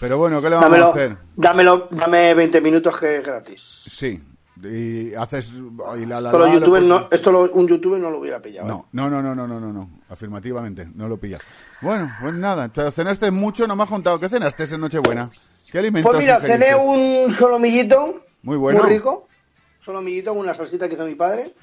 [0.00, 1.16] Pero bueno, ¿qué le vamos a hacer?
[1.34, 3.60] dámelo, dame 20 minutos que es gratis.
[3.90, 4.22] Sí,
[4.62, 5.52] y haces...
[5.52, 8.66] y la, la, Esto, la, lo no, esto lo- un youtuber no lo hubiera pillado.
[8.66, 8.70] ¿eh?
[8.92, 11.38] No, no, no, no, no, no, no, afirmativamente, no lo pilla.
[11.80, 15.28] Bueno, pues nada, te cenaste mucho, no me has contado, ¿qué cenaste en Nochebuena?
[15.70, 18.24] ¿Qué alimentos Pues mira, cené un solomillito.
[18.42, 18.80] Muy bueno.
[18.80, 19.28] Muy rico.
[19.80, 21.54] Solomillito con una salsita que hizo mi padre.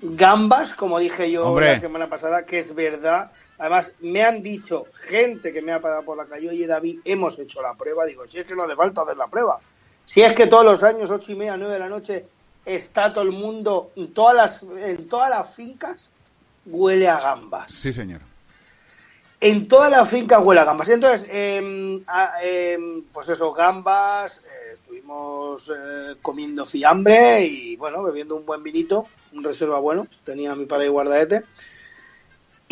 [0.00, 1.72] Gambas, como dije yo Hombre.
[1.72, 3.30] la semana pasada, que es verdad.
[3.58, 7.38] Además, me han dicho gente que me ha parado por la calle, oye David, hemos
[7.38, 8.04] hecho la prueba.
[8.04, 9.58] Digo, si es que no hace falta hacer la prueba.
[10.04, 12.26] Si es que todos los años, ocho y media, nueve de la noche,
[12.64, 16.10] está todo el mundo, en todas las, en todas las fincas,
[16.66, 18.20] huele a gambas Sí, señor.
[19.40, 20.88] en toda la finca huele a gambas.
[20.88, 22.78] Entonces, eh, a- eh,
[23.12, 29.44] pues eso, gambas, eh, estuvimos eh, comiendo fiambre y, bueno, bebiendo un buen vinito, un
[29.44, 31.44] reserva bueno, tenía mi padre guardaete.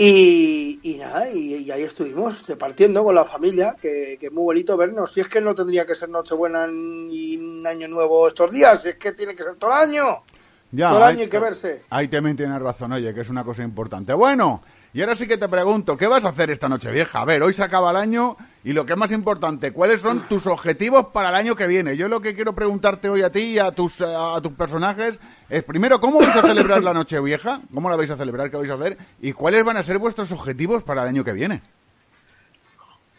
[0.05, 4.42] Y, y nada, y, y ahí estuvimos, departiendo con la familia, que, que es muy
[4.42, 5.12] bonito vernos.
[5.12, 8.96] Si es que no tendría que ser Nochebuena ni año nuevo estos días, si es
[8.96, 10.24] que tiene que ser todo el año.
[10.72, 11.82] Ya, todo el año hay que verse.
[11.88, 14.12] Ahí también tienes razón, oye, que es una cosa importante.
[14.12, 17.20] Bueno, y ahora sí que te pregunto, ¿qué vas a hacer esta noche vieja?
[17.20, 20.20] A ver, hoy se acaba el año y lo que es más importante, ¿cuáles son
[20.28, 21.96] tus objetivos para el año que viene?
[21.96, 25.18] Yo lo que quiero preguntarte hoy a ti y a tus, eh, a tus personajes
[25.48, 27.60] es, primero, ¿cómo vais a celebrar la noche vieja?
[27.74, 28.50] ¿Cómo la vais a celebrar?
[28.50, 28.96] ¿Qué vais a hacer?
[29.20, 31.60] ¿Y cuáles van a ser vuestros objetivos para el año que viene?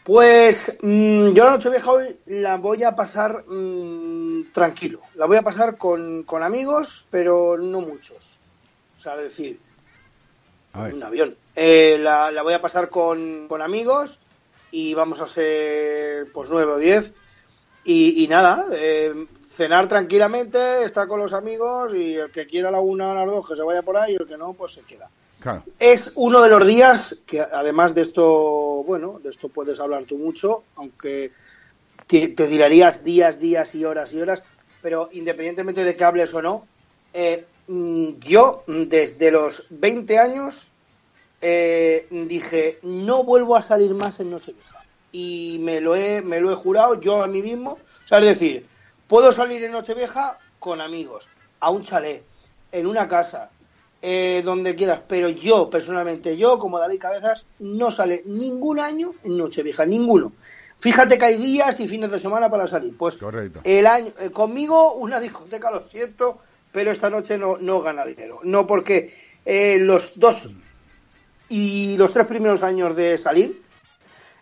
[0.02, 5.00] Pues mm, yo la noche vieja hoy la voy a pasar mm, tranquilo.
[5.14, 8.38] La voy a pasar con, con amigos, pero no muchos.
[8.98, 9.58] O sea, es decir,
[10.72, 10.94] A ver.
[10.94, 11.36] un avión.
[11.54, 14.18] Eh, la, la voy a pasar con, con amigos
[14.74, 17.12] y vamos a ser pues nueve o diez.
[17.84, 22.80] Y, y nada, eh, cenar tranquilamente, estar con los amigos y el que quiera la
[22.80, 25.08] una las dos que se vaya por ahí y el que no, pues se queda.
[25.38, 25.62] Claro.
[25.78, 30.18] Es uno de los días que, además de esto, bueno, de esto puedes hablar tú
[30.18, 31.30] mucho, aunque
[32.08, 34.42] te, te tirarías días, días y horas y horas,
[34.82, 36.66] pero independientemente de que hables o no,
[37.12, 40.68] eh, mm, yo desde los 20 años
[41.46, 44.82] eh, dije, no vuelvo a salir más en Nochevieja.
[45.12, 47.72] Y me lo he, me lo he jurado yo a mí mismo.
[47.72, 48.66] O sea, es decir,
[49.06, 51.28] puedo salir en Nochevieja con amigos,
[51.60, 52.24] a un chalet,
[52.72, 53.50] en una casa,
[54.00, 59.36] eh, donde quieras, pero yo, personalmente, yo, como David Cabezas, no sale ningún año en
[59.36, 60.32] Nochevieja, ninguno.
[60.78, 62.96] Fíjate que hay días y fines de semana para salir.
[62.96, 63.60] Pues Correcto.
[63.64, 66.38] el año, eh, conmigo una discoteca, lo siento,
[66.72, 68.40] pero esta noche no, no gana dinero.
[68.44, 69.12] No porque
[69.44, 70.48] eh, los dos
[71.48, 73.62] y los tres primeros años de salir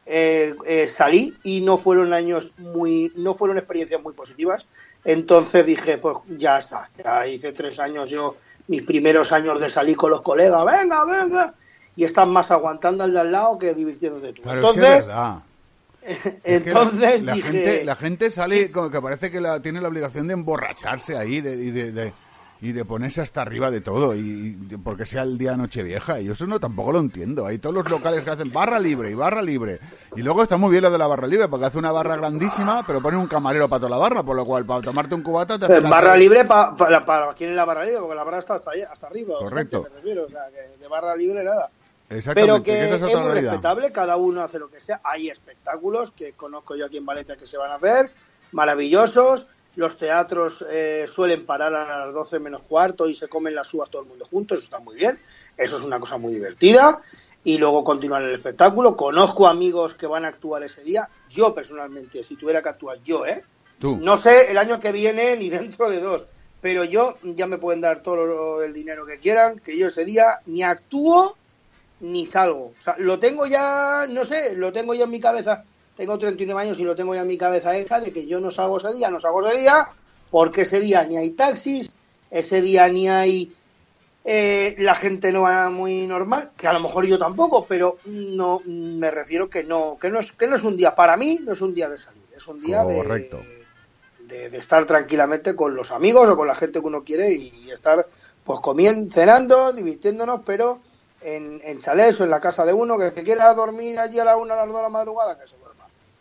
[0.07, 4.67] eh, eh, salí y no fueron años muy, no fueron experiencias muy positivas.
[5.05, 8.37] Entonces dije, pues ya está, ya hice tres años yo,
[8.69, 11.55] mis primeros años de salir con los colegas, venga, venga,
[11.97, 14.43] y están más aguantando al de al lado que divirtiéndote tú.
[14.43, 15.43] Claro, es que es Entonces.
[16.05, 16.19] Es
[16.63, 19.81] que entonces la, la dije, gente, la gente sale como que parece que la, tiene
[19.81, 22.13] la obligación de emborracharse ahí de, de, de-
[22.63, 26.27] y de ponerse hasta arriba de todo y, y porque sea el día Nochevieja y
[26.27, 29.15] yo eso no tampoco lo entiendo hay todos los locales que hacen barra libre y
[29.15, 29.81] barra libre
[30.17, 32.85] y luego está muy bien lo de la barra libre porque hace una barra grandísima
[32.87, 35.59] pero pone un camarero para toda la barra por lo cual para tomarte un cubata
[35.59, 38.55] te barra libre pa- para, para quien es la barra libre, porque la barra está
[38.55, 39.39] hasta, hasta arriba.
[39.41, 39.83] Correcto.
[39.83, 41.69] me refiero, o sea, que de barra libre nada.
[42.35, 43.11] Pero que, es, muy
[43.41, 45.01] respetable, cada uno hace lo que sea.
[45.03, 48.11] Hay espectáculos que conozco yo aquí en Valencia que se van a hacer,
[48.53, 49.47] maravillosos.
[49.75, 53.89] Los teatros eh, suelen parar a las 12 menos cuarto y se comen las uvas
[53.89, 55.19] todo el mundo juntos, eso está muy bien.
[55.57, 57.01] Eso es una cosa muy divertida.
[57.45, 58.97] Y luego continuar el espectáculo.
[58.97, 61.09] Conozco amigos que van a actuar ese día.
[61.31, 63.43] Yo personalmente, si tuviera que actuar yo, ¿eh?
[63.79, 63.97] Tú.
[63.97, 66.27] No sé el año que viene ni dentro de dos,
[66.61, 70.39] pero yo ya me pueden dar todo el dinero que quieran, que yo ese día
[70.47, 71.37] ni actúo
[72.03, 72.67] ni salgo.
[72.79, 75.65] O sea, lo tengo ya, no sé, lo tengo ya en mi cabeza.
[75.97, 78.51] Tengo 39 años y lo tengo ya en mi cabeza esa de que yo no
[78.51, 79.89] salgo ese día, no salgo ese día,
[80.31, 81.91] porque ese día ni hay taxis,
[82.31, 83.55] ese día ni hay...
[84.25, 88.63] eh, la gente no va muy normal, que a lo mejor yo tampoco, pero no
[88.65, 91.53] me refiero que no, que no es, que no es un día para mí, no
[91.53, 93.43] es un día de salir, es un día de, Correcto.
[94.21, 97.53] de, de estar tranquilamente con los amigos o con la gente que uno quiere y,
[97.67, 98.07] y estar
[98.45, 100.81] pues comiendo, cenando, divirtiéndonos, pero
[101.21, 104.19] en, en chalés o en la casa de uno, que el que quiera dormir allí
[104.19, 105.62] a la una, a las dos de la madrugada, que se.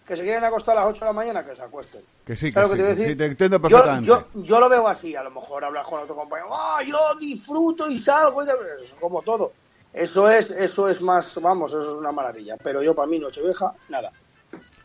[0.08, 2.02] Que se quieren acostar a las 8 de la mañana, que se acuesten.
[2.26, 3.06] Que sí, que ¿Sabes sí, te decir?
[3.18, 4.08] sí, entiendo Yo- perfectamente.
[4.08, 7.88] Yo, yo lo veo así, a lo mejor hablas con otro compañero, ¡ah, yo disfruto
[7.90, 8.44] y salgo!
[8.44, 9.54] Y tal", eso, como todo.
[9.94, 12.58] Eso es, eso es más, vamos, eso es una maravilla.
[12.64, 14.12] Pero yo para mí, Nochevieja, nada.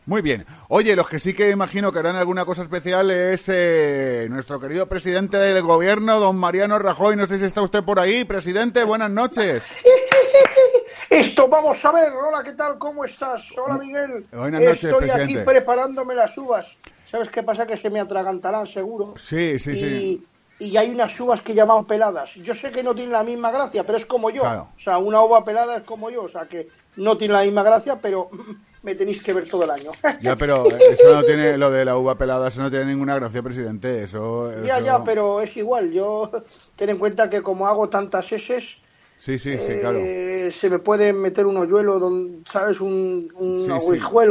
[0.05, 0.45] Muy bien.
[0.69, 4.87] Oye, los que sí que imagino que harán alguna cosa especial es eh, nuestro querido
[4.87, 7.17] presidente del gobierno, don Mariano Rajoy.
[7.17, 8.23] No sé si está usted por ahí.
[8.23, 9.63] Presidente, buenas noches.
[11.09, 12.11] Esto, vamos a ver.
[12.13, 12.77] Hola, ¿qué tal?
[12.77, 13.53] ¿Cómo estás?
[13.57, 14.25] Hola, Miguel.
[14.31, 16.77] Buenas noches, Estoy aquí preparándome las uvas.
[17.05, 17.65] ¿Sabes qué pasa?
[17.65, 19.13] Que se me atragantarán seguro.
[19.17, 20.27] Sí, sí, y, sí.
[20.59, 22.35] y hay unas uvas que llaman peladas.
[22.35, 24.41] Yo sé que no tienen la misma gracia, pero es como yo.
[24.41, 24.69] Claro.
[24.75, 26.23] O sea, una uva pelada es como yo.
[26.23, 28.29] O sea, que no tiene la misma gracia, pero
[28.83, 29.91] me tenéis que ver todo el año.
[30.21, 33.41] Ya, pero eso no tiene, lo de la uva pelada, eso no tiene ninguna gracia,
[33.41, 34.03] presidente.
[34.03, 35.91] Eso, ya, ya, pero es igual.
[35.93, 36.29] Yo
[36.75, 38.79] ten en cuenta que como hago tantas eses,
[39.17, 39.99] Sí, sí, sí, claro.
[40.03, 41.99] eh, se me puede meter un hoyuelo,
[42.49, 42.79] ¿sabes?
[42.79, 43.71] Un, un Sí,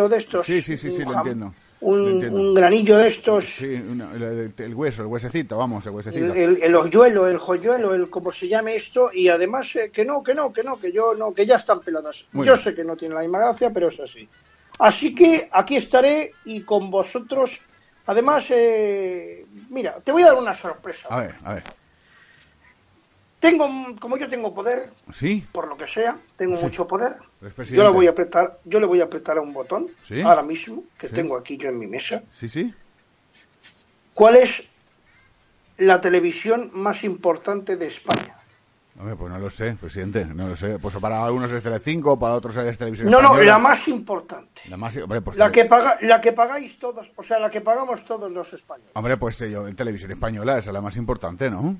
[0.08, 0.46] de estos.
[0.46, 1.52] Sí, sí, sí, sí, lo entiendo.
[1.80, 2.40] Un, Lo entiendo.
[2.40, 3.44] un granillo de estos.
[3.44, 6.32] Sí, una- el, el hueso, el huesecito, vamos, el huesecito.
[6.32, 10.04] El, el, el hoyuelo, el joyuelo, el como se llame esto, y además eh, que
[10.04, 12.24] no, que no, que no, que yo no, que ya están peladas.
[12.32, 12.64] Muy yo bien.
[12.64, 14.26] sé que no tiene la misma gracia, pero es así.
[14.78, 17.60] Así que aquí estaré y con vosotros.
[18.06, 21.08] Además, eh, mira, te voy a dar una sorpresa.
[21.10, 21.64] A ver, a ver.
[23.40, 23.68] Tengo,
[24.00, 25.46] como yo tengo poder, ¿Sí?
[25.52, 26.62] por lo que sea, tengo Sí.
[26.64, 27.16] mucho poder.
[27.70, 30.20] Yo le voy a apretar, yo le voy a apretar a un botón Sí.
[30.22, 32.22] ahora mismo que tengo aquí yo en mi mesa.
[32.32, 32.74] Sí, sí.
[34.14, 34.64] ¿Cuál es
[35.76, 38.34] la televisión más importante de España?
[38.98, 40.78] Hombre, pues no lo sé, presidente, no lo sé.
[40.78, 44.62] Pues para algunos es Tele5, para otros es Televisión No, no, la más importante.
[44.70, 47.60] La más, hombre, pues, La que paga, la que pagáis todos, o sea, la que
[47.60, 48.90] pagamos todos los españoles.
[48.94, 51.76] hombre, pues yo, en Televisión Española, esa es la más importante, ¿no?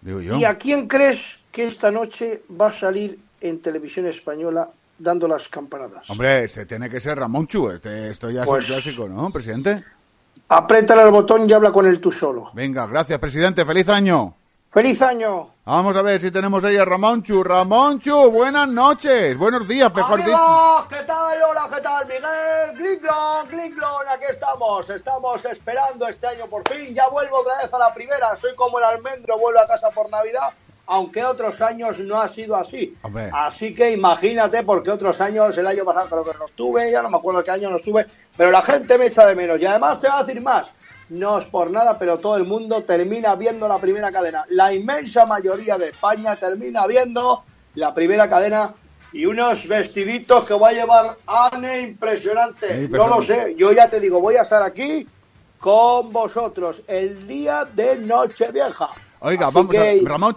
[0.00, 0.36] Digo yo.
[0.36, 4.68] ¿Y a quién crees que esta noche va a salir en televisión española
[4.98, 6.08] dando las campanadas?
[6.10, 9.30] Hombre, este tiene que ser Ramón Chu, este, esto ya Pues- es un clásico, ¿no,
[9.30, 9.82] presidente?
[10.48, 12.50] Apriétale al botón y habla con él tú solo.
[12.54, 14.34] Venga, gracias, presidente, feliz año.
[14.70, 15.54] ¡Feliz año!
[15.64, 17.42] Vamos a ver si tenemos ahí a Ramonchu.
[17.42, 19.36] Ramonchu, buenas noches.
[19.38, 20.86] Buenos días, mejor dicho.
[20.90, 21.38] ¿qué tal?
[21.50, 22.76] Hola, ¿qué tal, Miguel?
[22.76, 24.90] Glinglon, Glinglon, aquí estamos.
[24.90, 26.94] Estamos esperando este año por fin.
[26.94, 28.36] Ya vuelvo otra vez a la primera.
[28.36, 30.52] Soy como el almendro, vuelvo a casa por Navidad.
[30.86, 32.94] Aunque otros años no ha sido así.
[33.00, 33.30] Hombre.
[33.32, 37.08] Así que imagínate, porque otros años, el año pasado creo que no estuve, ya no
[37.08, 38.06] me acuerdo qué año no estuve,
[38.36, 39.58] pero la gente me echa de menos.
[39.58, 40.66] Y además te voy a decir más.
[41.10, 44.44] No es por nada, pero todo el mundo termina viendo la primera cadena.
[44.50, 47.44] La inmensa mayoría de España termina viendo
[47.74, 48.74] la primera cadena
[49.12, 52.66] y unos vestiditos que va a llevar Anne impresionante.
[52.68, 53.52] Sí, no lo impresionante.
[53.52, 55.06] sé, yo ya te digo, voy a estar aquí
[55.58, 58.90] con vosotros el día de Nochevieja.
[59.20, 59.78] Oiga, Así vamos que-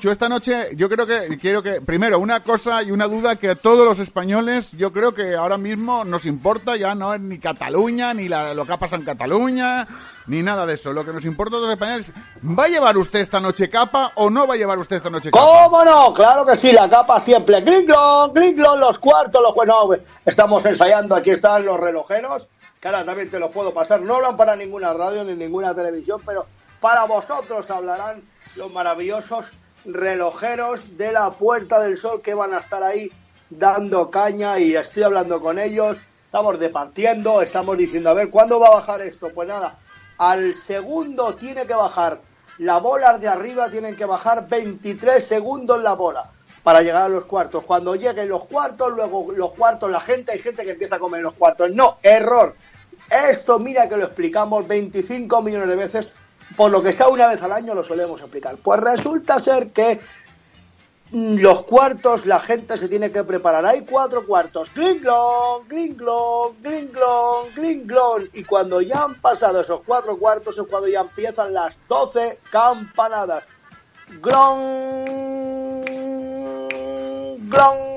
[0.09, 3.49] a esta noche yo creo que quiero que primero una cosa y una duda que
[3.49, 7.37] a todos los españoles yo creo que ahora mismo nos importa ya no es ni
[7.37, 9.87] Cataluña ni la- lo que ha pasado en Cataluña
[10.27, 10.93] ni nada de eso.
[10.93, 12.11] Lo que nos importa a los españoles,
[12.57, 15.29] ¿va a llevar usted esta noche capa o no va a llevar usted esta noche
[15.29, 15.45] capa?
[15.45, 16.13] ¿Cómo no?
[16.13, 17.61] Claro que sí, la capa siempre.
[17.61, 19.89] Glinglon, Glinglon, los cuartos, los bueno,
[20.25, 24.01] Estamos ensayando, aquí están los relojeros, que ahora también te los puedo pasar.
[24.01, 26.47] No hablan para ninguna radio ni ninguna televisión, pero
[26.79, 28.21] para vosotros hablarán
[28.55, 29.51] los maravillosos
[29.85, 33.11] relojeros de la Puerta del Sol que van a estar ahí
[33.49, 35.97] dando caña y estoy hablando con ellos.
[36.25, 39.29] Estamos departiendo, estamos diciendo, a ver, ¿cuándo va a bajar esto?
[39.33, 39.77] Pues nada,
[40.17, 42.21] al segundo tiene que bajar.
[42.57, 46.31] Las bolas de arriba tienen que bajar 23 segundos la bola
[46.63, 47.63] para llegar a los cuartos.
[47.65, 51.19] Cuando lleguen los cuartos, luego los cuartos, la gente, hay gente que empieza a comer
[51.19, 51.71] en los cuartos.
[51.71, 52.55] No, error.
[53.09, 56.09] Esto, mira que lo explicamos 25 millones de veces,
[56.55, 58.57] por lo que sea una vez al año lo solemos explicar.
[58.57, 59.99] Pues resulta ser que
[61.11, 63.65] mm, los cuartos, la gente se tiene que preparar.
[63.65, 64.73] Hay cuatro cuartos.
[64.73, 68.29] Glinglon, glinglon, glinglon, glinglon.
[68.33, 73.43] Y cuando ya han pasado esos cuatro cuartos es cuando ya empiezan las 12 campanadas.
[74.21, 75.83] Glon,
[77.47, 77.91] glon.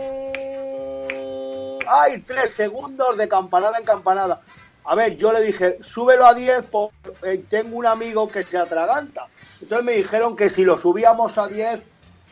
[1.86, 4.40] Hay tres segundos de campanada en campanada.
[4.86, 9.26] A ver, yo le dije, súbelo a 10 porque tengo un amigo que se atraganta.
[9.62, 11.82] Entonces me dijeron que si lo subíamos a 10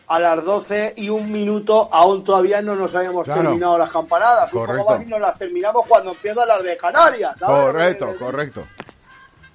[0.09, 3.43] a las 12 y un minuto, aún todavía no nos habíamos Claro.
[3.43, 4.51] terminado las campanadas.
[4.51, 4.99] Correcto.
[5.03, 7.39] y nos las terminamos cuando empiezan las de Canarias.
[7.39, 7.65] ¿sabes?
[7.73, 8.63] Correcto, correcto.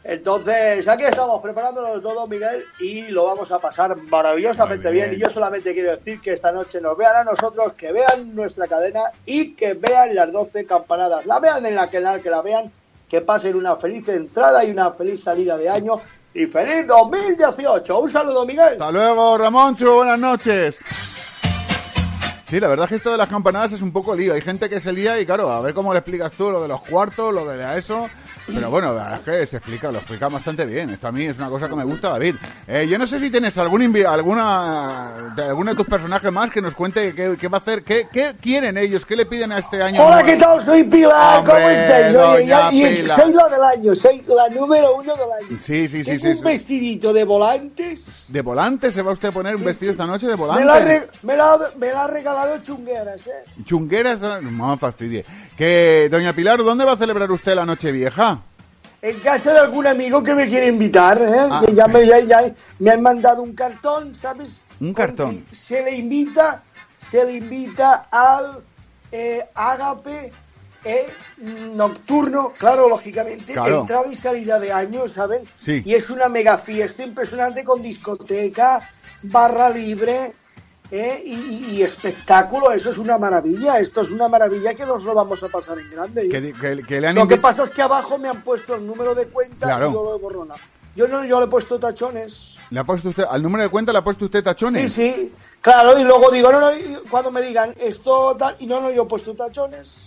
[0.03, 5.09] Entonces, aquí estamos preparándonos todo, Miguel, y lo vamos a pasar maravillosamente bien.
[5.09, 5.19] bien.
[5.19, 8.67] Y yo solamente quiero decir que esta noche nos vean a nosotros, que vean nuestra
[8.67, 11.25] cadena y que vean las 12 campanadas.
[11.25, 12.71] La vean en la canal, que la vean,
[13.07, 15.99] que pasen una feliz entrada y una feliz salida de año.
[16.33, 17.99] Y feliz 2018.
[17.99, 18.73] Un saludo, Miguel.
[18.73, 20.79] Hasta luego, Ramonchu, buenas noches.
[22.45, 24.33] Sí, la verdad es que esto de las campanadas es un poco lío.
[24.33, 26.67] Hay gente que se lía y claro, a ver cómo le explicas tú lo de
[26.67, 28.07] los cuartos, lo de eso.
[28.45, 30.89] Pero bueno, la verdad es que se explica, lo explica bastante bien.
[30.89, 32.35] Esto a mí es una cosa que me gusta, David.
[32.67, 36.49] Eh, yo no sé si tienes algún invi- alguna de alguno de tus personajes más
[36.49, 39.51] que nos cuente qué, qué va a hacer, qué, qué quieren ellos, qué le piden
[39.51, 40.01] a este año.
[40.05, 40.23] Hola?
[40.23, 40.61] ¿qué tal?
[40.61, 41.39] Soy Pilar.
[41.39, 42.05] Hombre, ¿Cómo estáis?
[42.15, 43.09] Oye, doña ya- y- Pilar.
[43.17, 45.57] soy la del año, soy la número uno del año.
[45.61, 46.27] Sí, sí, sí, Tengo sí.
[46.27, 46.43] un sí.
[46.43, 48.25] vestidito de volantes.
[48.29, 50.65] ¿De volante se va usted a poner un vestido esta noche de Me volante?
[50.65, 53.31] la, ha re- me, la, me la ha regalado Chungueras, ¿eh?
[53.63, 55.23] Chungueras, no me fastidie.
[55.57, 58.26] Que, doña Pilar, ¿dónde va a celebrar usted la noche vieja?
[59.01, 61.47] En casa de algún amigo que me quiere invitar, ¿eh?
[61.51, 62.41] Ah, que ya, me, ya, ya
[62.79, 64.61] me han mandado un cartón, ¿sabes?
[64.79, 65.45] Un cartón.
[65.51, 66.63] Se le invita,
[66.99, 68.63] se le invita al
[69.11, 70.31] eh, Ágape
[70.83, 71.05] eh,
[71.75, 73.81] nocturno, claro, lógicamente, Claro.
[73.81, 75.41] entrada y salida de año, ¿saben?
[75.59, 75.83] Sí.
[75.85, 78.81] Y es una mega fiesta impresionante con discoteca,
[79.23, 80.33] barra libre.
[80.91, 81.21] ¿Eh?
[81.25, 85.41] Y, y- espectáculo, eso es una maravilla, esto es una maravilla que nos lo vamos
[85.43, 86.29] a pasar en grande.
[86.29, 88.75] Que, di- que- que le han Lo que pasa es que abajo me han puesto
[88.75, 89.89] el número de cuenta Claro.
[89.89, 90.57] y yo lo he.
[90.95, 92.55] Yo no, yo le he puesto tachones.
[92.71, 94.91] ¿Le ha puesto usted, al número de cuenta le ha puesto usted tachones?
[94.91, 96.69] Sí, sí, claro, y luego digo, no, no,
[97.09, 100.06] cuando me digan esto tal, y no, no, yo he puesto tachones.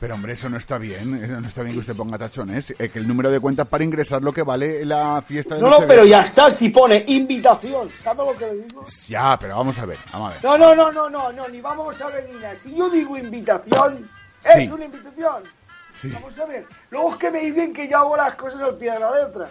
[0.00, 2.72] Pero hombre, eso no está bien, eso no está bien que usted ponga tachones.
[2.78, 5.70] Eh, que el número de cuenta para ingresar lo que vale la fiesta de No,
[5.70, 8.84] no, pero ya está, si pone invitación, ¿sabe lo que le digo?
[9.08, 10.44] Ya, pero vamos a ver, vamos a ver.
[10.44, 12.54] No, no, no, no, no, no, ni vamos a ver ni nada.
[12.54, 14.08] Si yo digo invitación,
[14.44, 14.62] Sí.
[14.62, 15.42] es una invitación.
[16.00, 16.64] Sí, Vamos a ver.
[16.90, 19.48] Luego es que me dicen que yo hago las cosas al pie de la letra.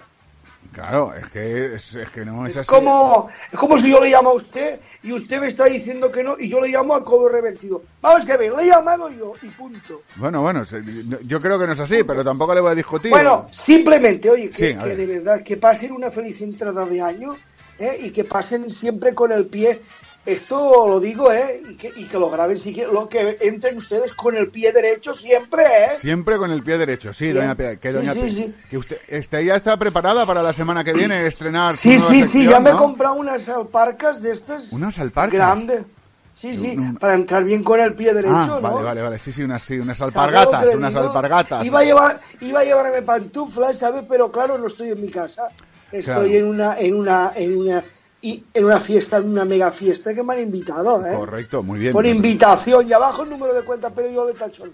[0.73, 2.69] Claro, es que, es, es que no es, Es así.
[2.69, 6.23] como, es como si yo le llamo a usted y usted me está diciendo que
[6.23, 7.81] no y yo le llamo a cobro revertido.
[8.01, 10.01] Vamos a ver, le he llamado yo y punto.
[10.15, 10.63] Bueno, bueno,
[11.25, 13.11] yo creo que no es así, pero tampoco le voy a discutir.
[13.11, 17.35] Bueno, simplemente, oye, que, Sí, que de verdad, que pasen una feliz entrada de año
[17.79, 17.97] ¿eh?
[18.01, 19.81] y que pasen siempre con el pie.
[20.27, 21.61] Esto lo digo, ¿eh?
[21.69, 24.73] Y que, y que lo graben, si quieren, lo que entren ustedes con el pie
[24.73, 25.89] derecho siempre, ¿eh?
[25.97, 27.43] Siempre con el pie derecho, sí, Siempre.
[27.43, 27.79] doña Pilar.
[27.79, 28.55] Que, Sí, doña sí, Pi- sí.
[28.69, 31.71] que usted este, ya está preparada para la semana que viene estrenar.
[31.73, 34.73] Sí, sí, sí, ya me he comprado unas alparcas de estas.
[34.73, 35.33] Unas alparcas.
[35.33, 35.85] Grandes.
[36.35, 36.99] Sí, sí, No, no.
[36.99, 38.61] para entrar bien con el pie derecho, Ah, ¿no?
[38.61, 39.19] vale, vale, vale.
[39.19, 41.65] Sí, sí, unas, sí, unas ¿Sabes lo alpargatas, unas alpargatas.
[41.65, 44.03] Iba a, llevar, iba a llevarme pantuflas, ¿sabes?
[44.07, 45.47] Pero claro, no estoy en mi casa.
[45.91, 46.25] Estoy Claro.
[46.25, 47.83] en una, en una, en una,
[48.21, 51.15] y en una fiesta, en una mega fiesta que me han invitado, ¿eh?
[51.15, 51.93] Correcto, muy bien.
[51.93, 52.89] Por invitación.
[52.89, 54.73] Y abajo el número de cuenta, pero yo le tachón.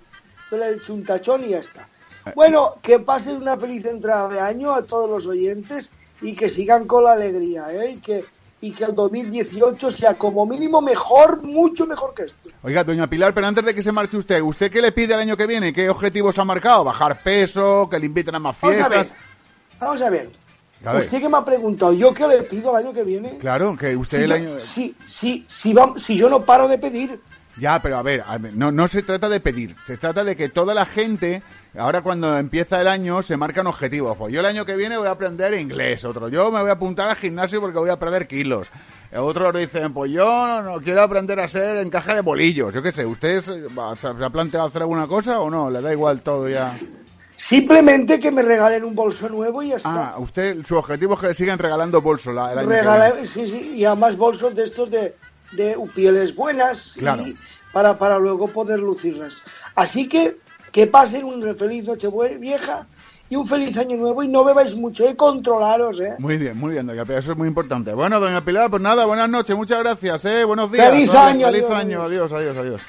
[0.49, 1.87] Yo le he hecho un tachón y ya está.
[2.35, 5.89] Bueno, que pasen una feliz entrada de año a todos los oyentes
[6.21, 7.91] y que sigan con la alegría, ¿eh?
[7.91, 8.23] Y que,
[8.61, 12.51] y que el 2018 sea como mínimo mejor, mucho mejor que este.
[12.61, 15.19] Oiga, doña Pilar, pero antes de que se marche usted, ¿usted qué le pide el
[15.19, 15.73] año que viene?
[15.73, 16.85] ¿Qué objetivos ha marcado?
[16.85, 17.89] ¿Bajar peso?
[17.91, 18.99] ¿Que le inviten a más Vamos a ver.
[18.99, 19.19] fiestas?
[19.81, 20.42] Vamos a ver.
[20.91, 20.95] Ver.
[20.97, 23.37] Usted que me ha preguntado, ¿yo qué le pido el año que viene?
[23.37, 24.59] Claro, que usted si, el yo, año...
[24.59, 27.19] si, si, si, vam- si yo no paro de pedir,
[27.57, 30.35] Ya, pero a ver, a ver, no, no se trata de pedir, se trata de
[30.35, 31.41] que toda la gente,
[31.77, 34.17] ahora cuando empieza el año, se marcan objetivos.
[34.17, 36.73] Pues yo el año que viene voy a aprender inglés, otro, yo me voy a
[36.73, 38.69] apuntar al gimnasio porque voy a perder kilos.
[39.15, 43.05] Otros dicen, pues yo no quiero aprender a hacer encaje de bolillos, yo qué sé,
[43.05, 45.69] ¿usted se, va- se ha planteado hacer alguna cosa o no?
[45.69, 46.75] ¿Le da igual todo ya?
[47.43, 50.11] Simplemente que me regalen un bolso nuevo y ya está.
[50.11, 53.25] Ah, usted, su objetivo es que le sigan regalando bolsos la, el año que Regala-
[53.25, 55.15] sí, sí, y además bolsos de estos de,
[55.51, 57.23] de pieles buenas Claro.
[57.27, 57.35] y
[57.73, 59.43] para, para luego poder lucirlas.
[59.75, 60.37] Así que
[60.71, 62.07] que pasen un feliz noche
[62.39, 62.87] vieja
[63.29, 66.15] y un feliz año nuevo y no bebáis mucho y controlaros, ¿eh?
[66.17, 67.93] Muy bien, muy bien, doña Pilar, eso es muy importante.
[67.93, 70.43] Bueno, doña Pilar, pues nada, buenas noches, muchas gracias, ¿eh?
[70.45, 70.89] Buenos días.
[70.89, 72.81] Feliz año, Feliz adiós, año, adiós, adiós, adiós.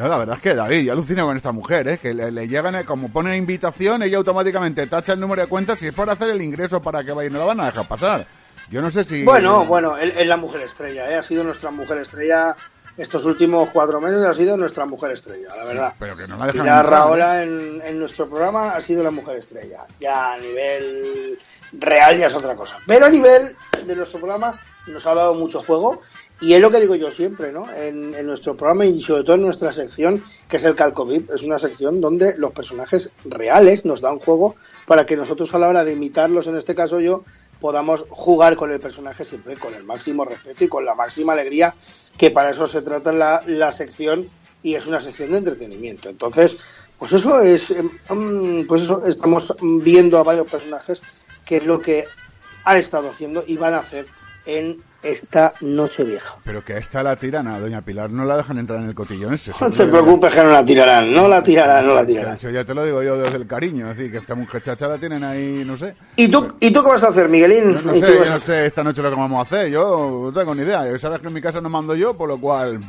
[0.00, 1.98] Yo la verdad es que David, yo alucino con esta mujer, ¿eh?
[1.98, 5.76] Que le, le llegan, eh, como pone invitación, ella automáticamente tacha el número de cuenta
[5.76, 7.86] si es para hacer el ingreso para que vaya y no la van a dejar
[7.86, 8.26] pasar.
[8.70, 9.24] Yo no sé si...
[9.24, 11.16] Bueno, bueno, es la mujer estrella, ¿eh?
[11.16, 12.56] Ha sido nuestra mujer estrella
[12.96, 15.92] estos últimos cuatro meses, ha sido nuestra mujer estrella, la verdad.
[15.98, 17.04] Pero que no la dejan Pilar entrar, ¿eh?
[17.04, 19.86] Raola en, en nuestro programa ha sido la mujer estrella.
[20.00, 21.38] Ya a nivel
[21.72, 22.78] real ya es otra cosa.
[22.86, 26.00] Pero a nivel de nuestro programa nos ha dado mucho juego
[26.40, 27.70] y es lo que digo yo siempre, ¿no?
[27.72, 31.42] En, en nuestro programa y sobre todo en nuestra sección, que es el Calcovip, es
[31.42, 35.84] una sección donde los personajes reales nos dan juego para que nosotros a la hora
[35.84, 37.24] de imitarlos, en este caso yo,
[37.60, 41.74] podamos jugar con el personaje siempre con el máximo respeto y con la máxima alegría,
[42.16, 44.26] que para eso se trata la, la sección
[44.62, 46.08] y es una sección de entretenimiento.
[46.08, 46.58] Entonces,
[46.98, 51.00] pues eso es, em, mm, pues eso, estamos viendo a varios personajes
[51.44, 52.04] que es lo que
[52.64, 54.06] han estado haciendo y van a hacer
[54.46, 56.36] en esta noche vieja.
[56.44, 58.94] Pero que a esta la tiran a doña Pilar, no la dejan entrar en el
[58.94, 59.52] cotillón ese.
[59.60, 62.36] No te preocupes que no la tirarán, no la tirarán, no la tirarán.
[62.36, 64.98] Eso ya te lo digo yo desde el cariño, es decir, que esta muchacha la
[64.98, 65.94] tienen ahí, no sé.
[66.16, 67.74] ¿Y tú, ¿Y tú qué vas a hacer, Miguelín?
[67.74, 69.42] Yo no ¿Y tú sé, qué yo no sé esta noche lo que vamos a
[69.42, 69.70] hacer.
[69.70, 70.98] Yo no tengo ni idea.
[70.98, 72.80] Sabes que en mi casa no mando yo, por lo cual.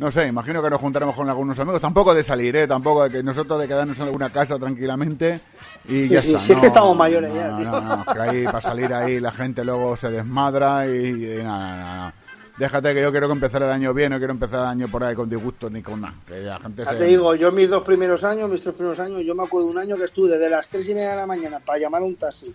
[0.00, 1.78] No sé, imagino que nos juntaremos con algunos amigos.
[1.78, 2.66] Tampoco de salir, ¿eh?
[2.66, 5.38] Tampoco de que nosotros de quedarnos en alguna casa tranquilamente
[5.86, 6.40] y ya sí, está.
[6.42, 7.70] sí, es que estamos mayores no, ya, no, tío.
[7.70, 12.14] No, no, que ahí para salir ahí la gente luego se desmadra y, y nada.
[12.56, 15.04] Déjate que yo quiero que empezar el año bien, no quiero empezar el año por
[15.04, 16.14] ahí con disgustos ni con nada.
[16.26, 16.96] Que la gente Ya se...
[16.96, 19.76] te digo, yo mis dos primeros años, mis tres primeros años, yo me acuerdo un
[19.76, 22.16] año que estuve desde las tres y media de la mañana para llamar a un
[22.16, 22.54] taxi,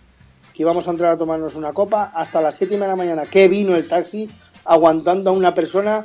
[0.52, 3.04] que íbamos a entrar a tomarnos una copa, hasta las siete y media de la
[3.04, 4.28] mañana que vino el taxi
[4.64, 6.04] aguantando a una persona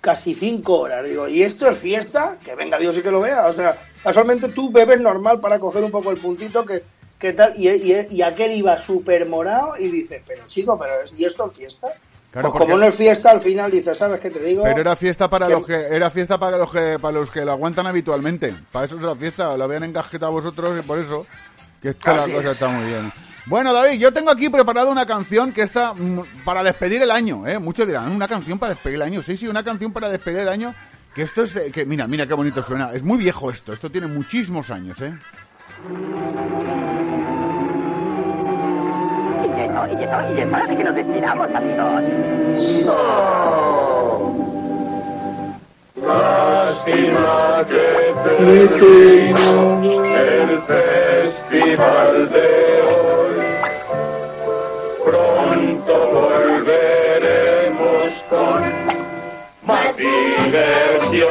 [0.00, 1.04] casi cinco horas.
[1.06, 2.36] Digo, ¿y esto es fiesta?
[2.44, 3.46] Que venga Dios y que lo vea.
[3.46, 6.82] O sea, casualmente tú bebes normal para coger un poco el puntito que,
[7.18, 11.12] que tal, y, y, y aquel iba súper morado y dice, pero chico, pero es-
[11.16, 11.88] ¿y esto es fiesta?
[12.30, 14.62] Claro, pues porque- como no es fiesta, al final dice, ¿sabes qué te digo?
[14.62, 17.44] Pero era fiesta para Que- los que era fiesta para los que para los que
[17.44, 18.54] lo aguantan habitualmente.
[18.72, 21.26] Para eso es la fiesta, lo habían encajetado vosotros y por eso
[21.82, 22.52] que esta la cosa es.
[22.52, 23.12] está muy bien.
[23.50, 27.44] Bueno, David, yo tengo aquí preparado una canción que está mm, para despedir el año,
[27.48, 27.58] ¿eh?
[27.58, 29.22] Muchos dirán, una canción para despedir el año.
[29.22, 30.72] Sí, sí, una canción para despedir el año.
[31.14, 32.92] Que esto es, que mira, mira qué bonito suena.
[32.94, 35.12] Es muy viejo esto, esto tiene muchísimos años, ¿eh?
[39.42, 42.04] Y es hora- y es de que nos despidamos, amigos.
[45.96, 48.10] Lástima que
[50.14, 50.62] el
[51.50, 53.09] festival de hoy.
[55.10, 58.62] Pronto volveremos con
[59.66, 61.28] más diversiones.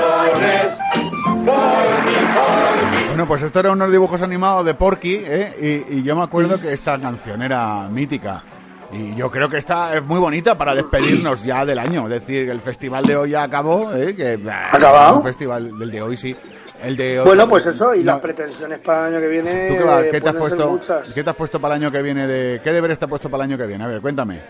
[3.08, 5.86] Bueno, pues esto era unos dibujos animados de Porky, ¿eh?
[5.90, 8.44] Y, y yo me acuerdo que esta canción era mítica.
[8.92, 12.04] Y yo creo que esta es muy bonita para despedirnos ya del año.
[12.04, 14.14] Es decir, que el festival de hoy ya acabó, ¿eh?
[14.14, 14.38] Que,
[14.74, 15.20] ¿Acabado?
[15.20, 16.36] El festival del de hoy, sí.
[16.84, 19.78] El de Bueno, pues eso, y no, las pretensiones para el año que viene ¿Tú
[19.78, 20.04] qué, va?
[20.04, 20.70] ¿Qué te has puesto?
[20.70, 21.14] muchas.
[21.14, 23.30] ¿Qué te has puesto para el año que viene de qué deberes te has puesto
[23.30, 23.84] para el año que viene?
[23.84, 24.42] A ver, cuéntame.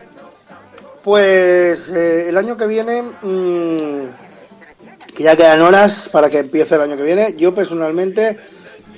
[1.02, 4.10] Pues eh, el año que viene, mm,
[5.16, 8.40] que ya quedan horas para que empiece el año que viene, yo personalmente,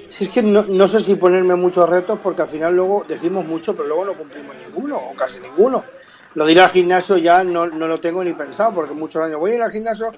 [0.09, 3.45] si es que no, no sé si ponerme muchos retos porque al final luego decimos
[3.45, 5.83] mucho, pero luego no cumplimos ninguno o casi ninguno.
[6.33, 9.39] Lo de ir al gimnasio ya no, no lo tengo ni pensado porque muchos años
[9.39, 10.11] voy a ir al gimnasio,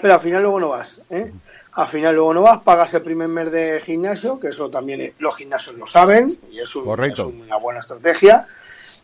[0.00, 1.00] pero al final luego no vas.
[1.10, 1.32] ¿eh?
[1.76, 5.12] Al final luego no vas, pagas el primer mes de gimnasio, que eso también eh,
[5.18, 8.46] los gimnasios lo saben y es, un- es una buena estrategia.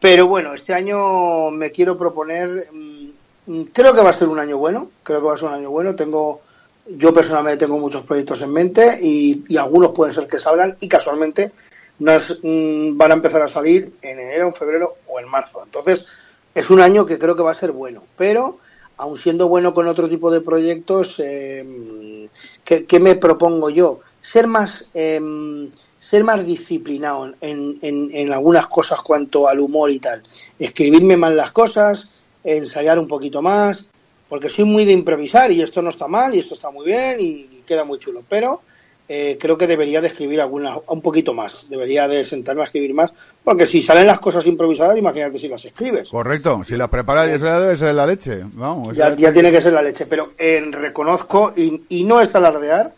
[0.01, 3.09] Pero bueno, este año me quiero proponer, mm,
[3.47, 5.55] mm, creo que va a ser un año bueno, creo que va a ser un
[5.55, 5.95] año bueno.
[5.95, 6.41] Tengo,
[6.89, 10.89] yo personalmente tengo muchos proyectos en mente y, y algunos pueden ser que salgan y
[10.89, 11.53] casualmente
[11.99, 15.63] nos, mm, van a empezar a salir en enero, en febrero o en marzo.
[15.63, 16.07] Entonces
[16.55, 18.59] es un año que creo que va a ser bueno, pero
[19.03, 22.29] aun siendo bueno con otro tipo de proyectos, eh,
[22.65, 23.99] ¿qué, me propongo yo?
[24.21, 25.21] Ser más, eh,
[25.99, 30.23] ser más disciplinado en, en, en algunas cosas cuanto al humor y tal.
[30.57, 32.11] Escribirme más las cosas,
[32.45, 33.87] ensayar un poquito más,
[34.29, 37.17] porque soy muy de improvisar y esto no está mal y esto está muy bien
[37.19, 38.63] y queda muy chulo, pero
[39.15, 42.95] eh, creo que debería de escribir alguna, un poquito más, debería de sentarme a escribir
[42.95, 43.13] más,
[43.45, 46.09] porque si salen las cosas improvisadas, imagínate si las escribes.
[46.09, 48.41] Correcto, si las preparas eso ya debe ser la leche.
[48.55, 52.95] Vamos, Ya, tiene que ser la leche, pero eh, reconozco, y, y no es alardear,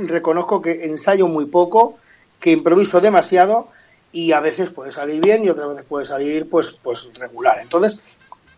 [0.00, 1.96] reconozco que ensayo muy poco,
[2.40, 3.68] que improviso demasiado
[4.10, 7.60] y a veces puede salir bien y otras veces puede salir pues, pues regular.
[7.62, 8.00] Entonces,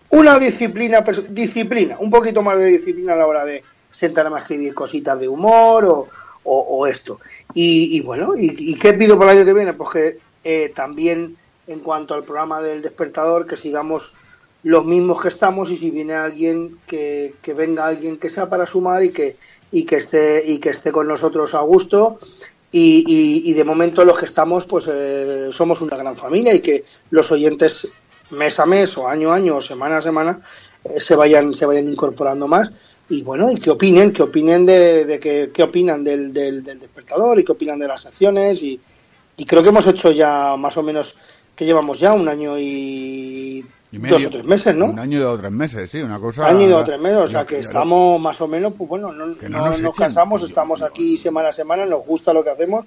[0.08, 4.72] una disciplina, disciplina, un poquito más de disciplina a la hora de sentarme a escribir
[4.72, 6.06] cositas de humor o,
[6.50, 7.20] o- esto.
[7.54, 9.72] Y, y bueno, y, y qué pido para el año que viene?
[9.74, 11.36] Pues que eh, también
[11.66, 14.14] en cuanto al programa del despertador, que sigamos
[14.62, 18.66] los mismos que estamos y si viene alguien que, que venga alguien que sea para
[18.66, 19.36] sumar y que
[19.70, 22.18] y que esté y que esté con nosotros a gusto
[22.72, 26.60] y, y- y de momento los que estamos pues eh, somos una gran familia y
[26.60, 27.88] que los oyentes
[28.30, 30.40] mes a mes o año a año o semana a semana
[30.84, 32.70] eh, se vayan se vayan incorporando más
[33.10, 36.78] y bueno y que opinen que opinen de, de que qué opinan del, del, del
[36.78, 38.78] despertador y qué opinan de las acciones y,
[39.36, 41.16] y creo que hemos hecho ya más o menos
[41.56, 44.16] que llevamos ya un año y, Y medio.
[44.16, 46.46] dos o tres meses no Un año y dos o tres meses, sí, una cosa.
[46.46, 49.12] año y dos o tres meses, o sea que estamos más o menos, pues bueno,
[49.12, 52.44] no, Que no no nos nos, cansamos, estamos aquí semana a semana, nos gusta lo
[52.44, 52.84] que hacemos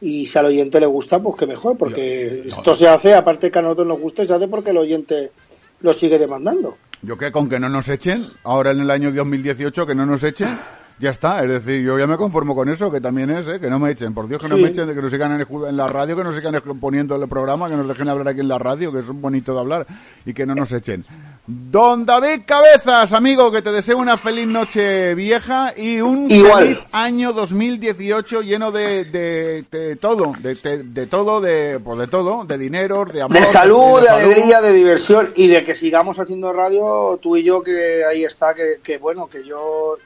[0.00, 3.58] y si al oyente le gusta, pues que mejor, porque esto se hace, aparte que
[3.58, 5.30] a nosotros nos gusta, se hace porque el oyente
[5.80, 6.76] lo sigue demandando.
[7.00, 10.24] Yo que con que no nos echen, ahora en el año 2018 que no nos
[10.24, 10.58] echen,
[11.00, 11.42] ya está.
[11.44, 13.60] Es decir, yo ya me conformo con eso, que también es, ¿eh?
[13.60, 14.14] que no me echen.
[14.14, 16.34] Por Dios, que no me echen, que nos sigan en, en la radio, que nos
[16.34, 19.54] sigan poniendo el programa, que nos dejen hablar aquí en la radio, que es bonito
[19.54, 19.86] de hablar,
[20.26, 21.04] y que no nos echen.
[21.46, 26.64] Don David Cabezas, amigo, que te deseo una feliz noche vieja y un Igual.
[26.64, 32.44] feliz año 2018 lleno de, de, de todo, de, de- todo, de, pues de todo,
[32.44, 33.38] de dinero, de amor.
[33.38, 34.24] De salud, de, salud.
[34.24, 38.52] alegría, de diversión y de que sigamos haciendo radio tú y yo, que ahí está,
[38.52, 39.96] que, que bueno, que yo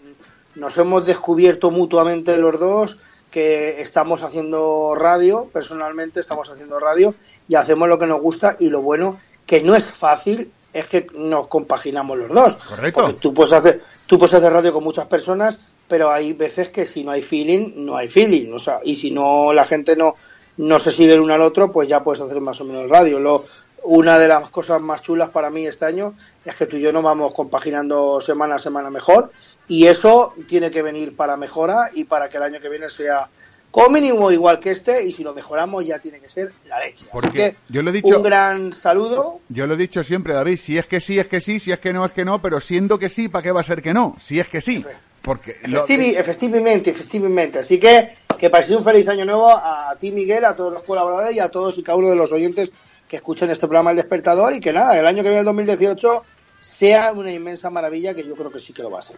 [0.54, 2.98] nos hemos descubierto mutuamente los dos,
[3.30, 7.14] que estamos haciendo radio, personalmente estamos haciendo radio
[7.48, 11.06] y hacemos lo que nos gusta y lo bueno que no es fácil es que
[11.14, 12.54] nos compaginamos los dos.
[12.54, 13.00] Correcto.
[13.00, 16.86] Porque tú puedes hacer, tú puedes hacer radio con muchas personas, pero hay veces que
[16.86, 18.52] si no hay feeling, no hay feeling.
[18.52, 20.14] O sea, y si no la gente no,
[20.58, 23.18] no se sigue el uno al otro, pues ya puedes hacer más o menos radio.
[23.18, 23.44] Lo,
[23.84, 26.92] una de las cosas más chulas para mí este año es que tú y yo
[26.92, 29.30] nos vamos compaginando semana a semana mejor
[29.68, 33.28] y eso tiene que venir para mejora y para que el año que viene sea
[33.70, 37.06] como mínimo igual que este y si lo mejoramos ya tiene que ser la leche.
[37.06, 39.40] Así Porque que yo lo he dicho- un gran saludo.
[39.48, 41.80] Yo lo he dicho siempre, David, si es que sí, es que sí, si es
[41.80, 43.94] que no, es que no, pero siendo que sí, ¿para qué va a ser que
[43.94, 44.14] no?
[44.20, 44.84] Si es que sí.
[45.22, 47.60] Porque lo- Efectivi- efectivamente, efectivamente.
[47.60, 51.34] Así que que paséis un feliz año nuevo a ti, Miguel, a todos los colaboradores
[51.34, 52.72] y a todos y cada uno de los oyentes
[53.08, 56.24] que escuchen este programa El Despertador y que nada, el año que viene, el 2018,
[56.60, 59.16] sea una inmensa maravilla que yo creo que sí que lo va a ser.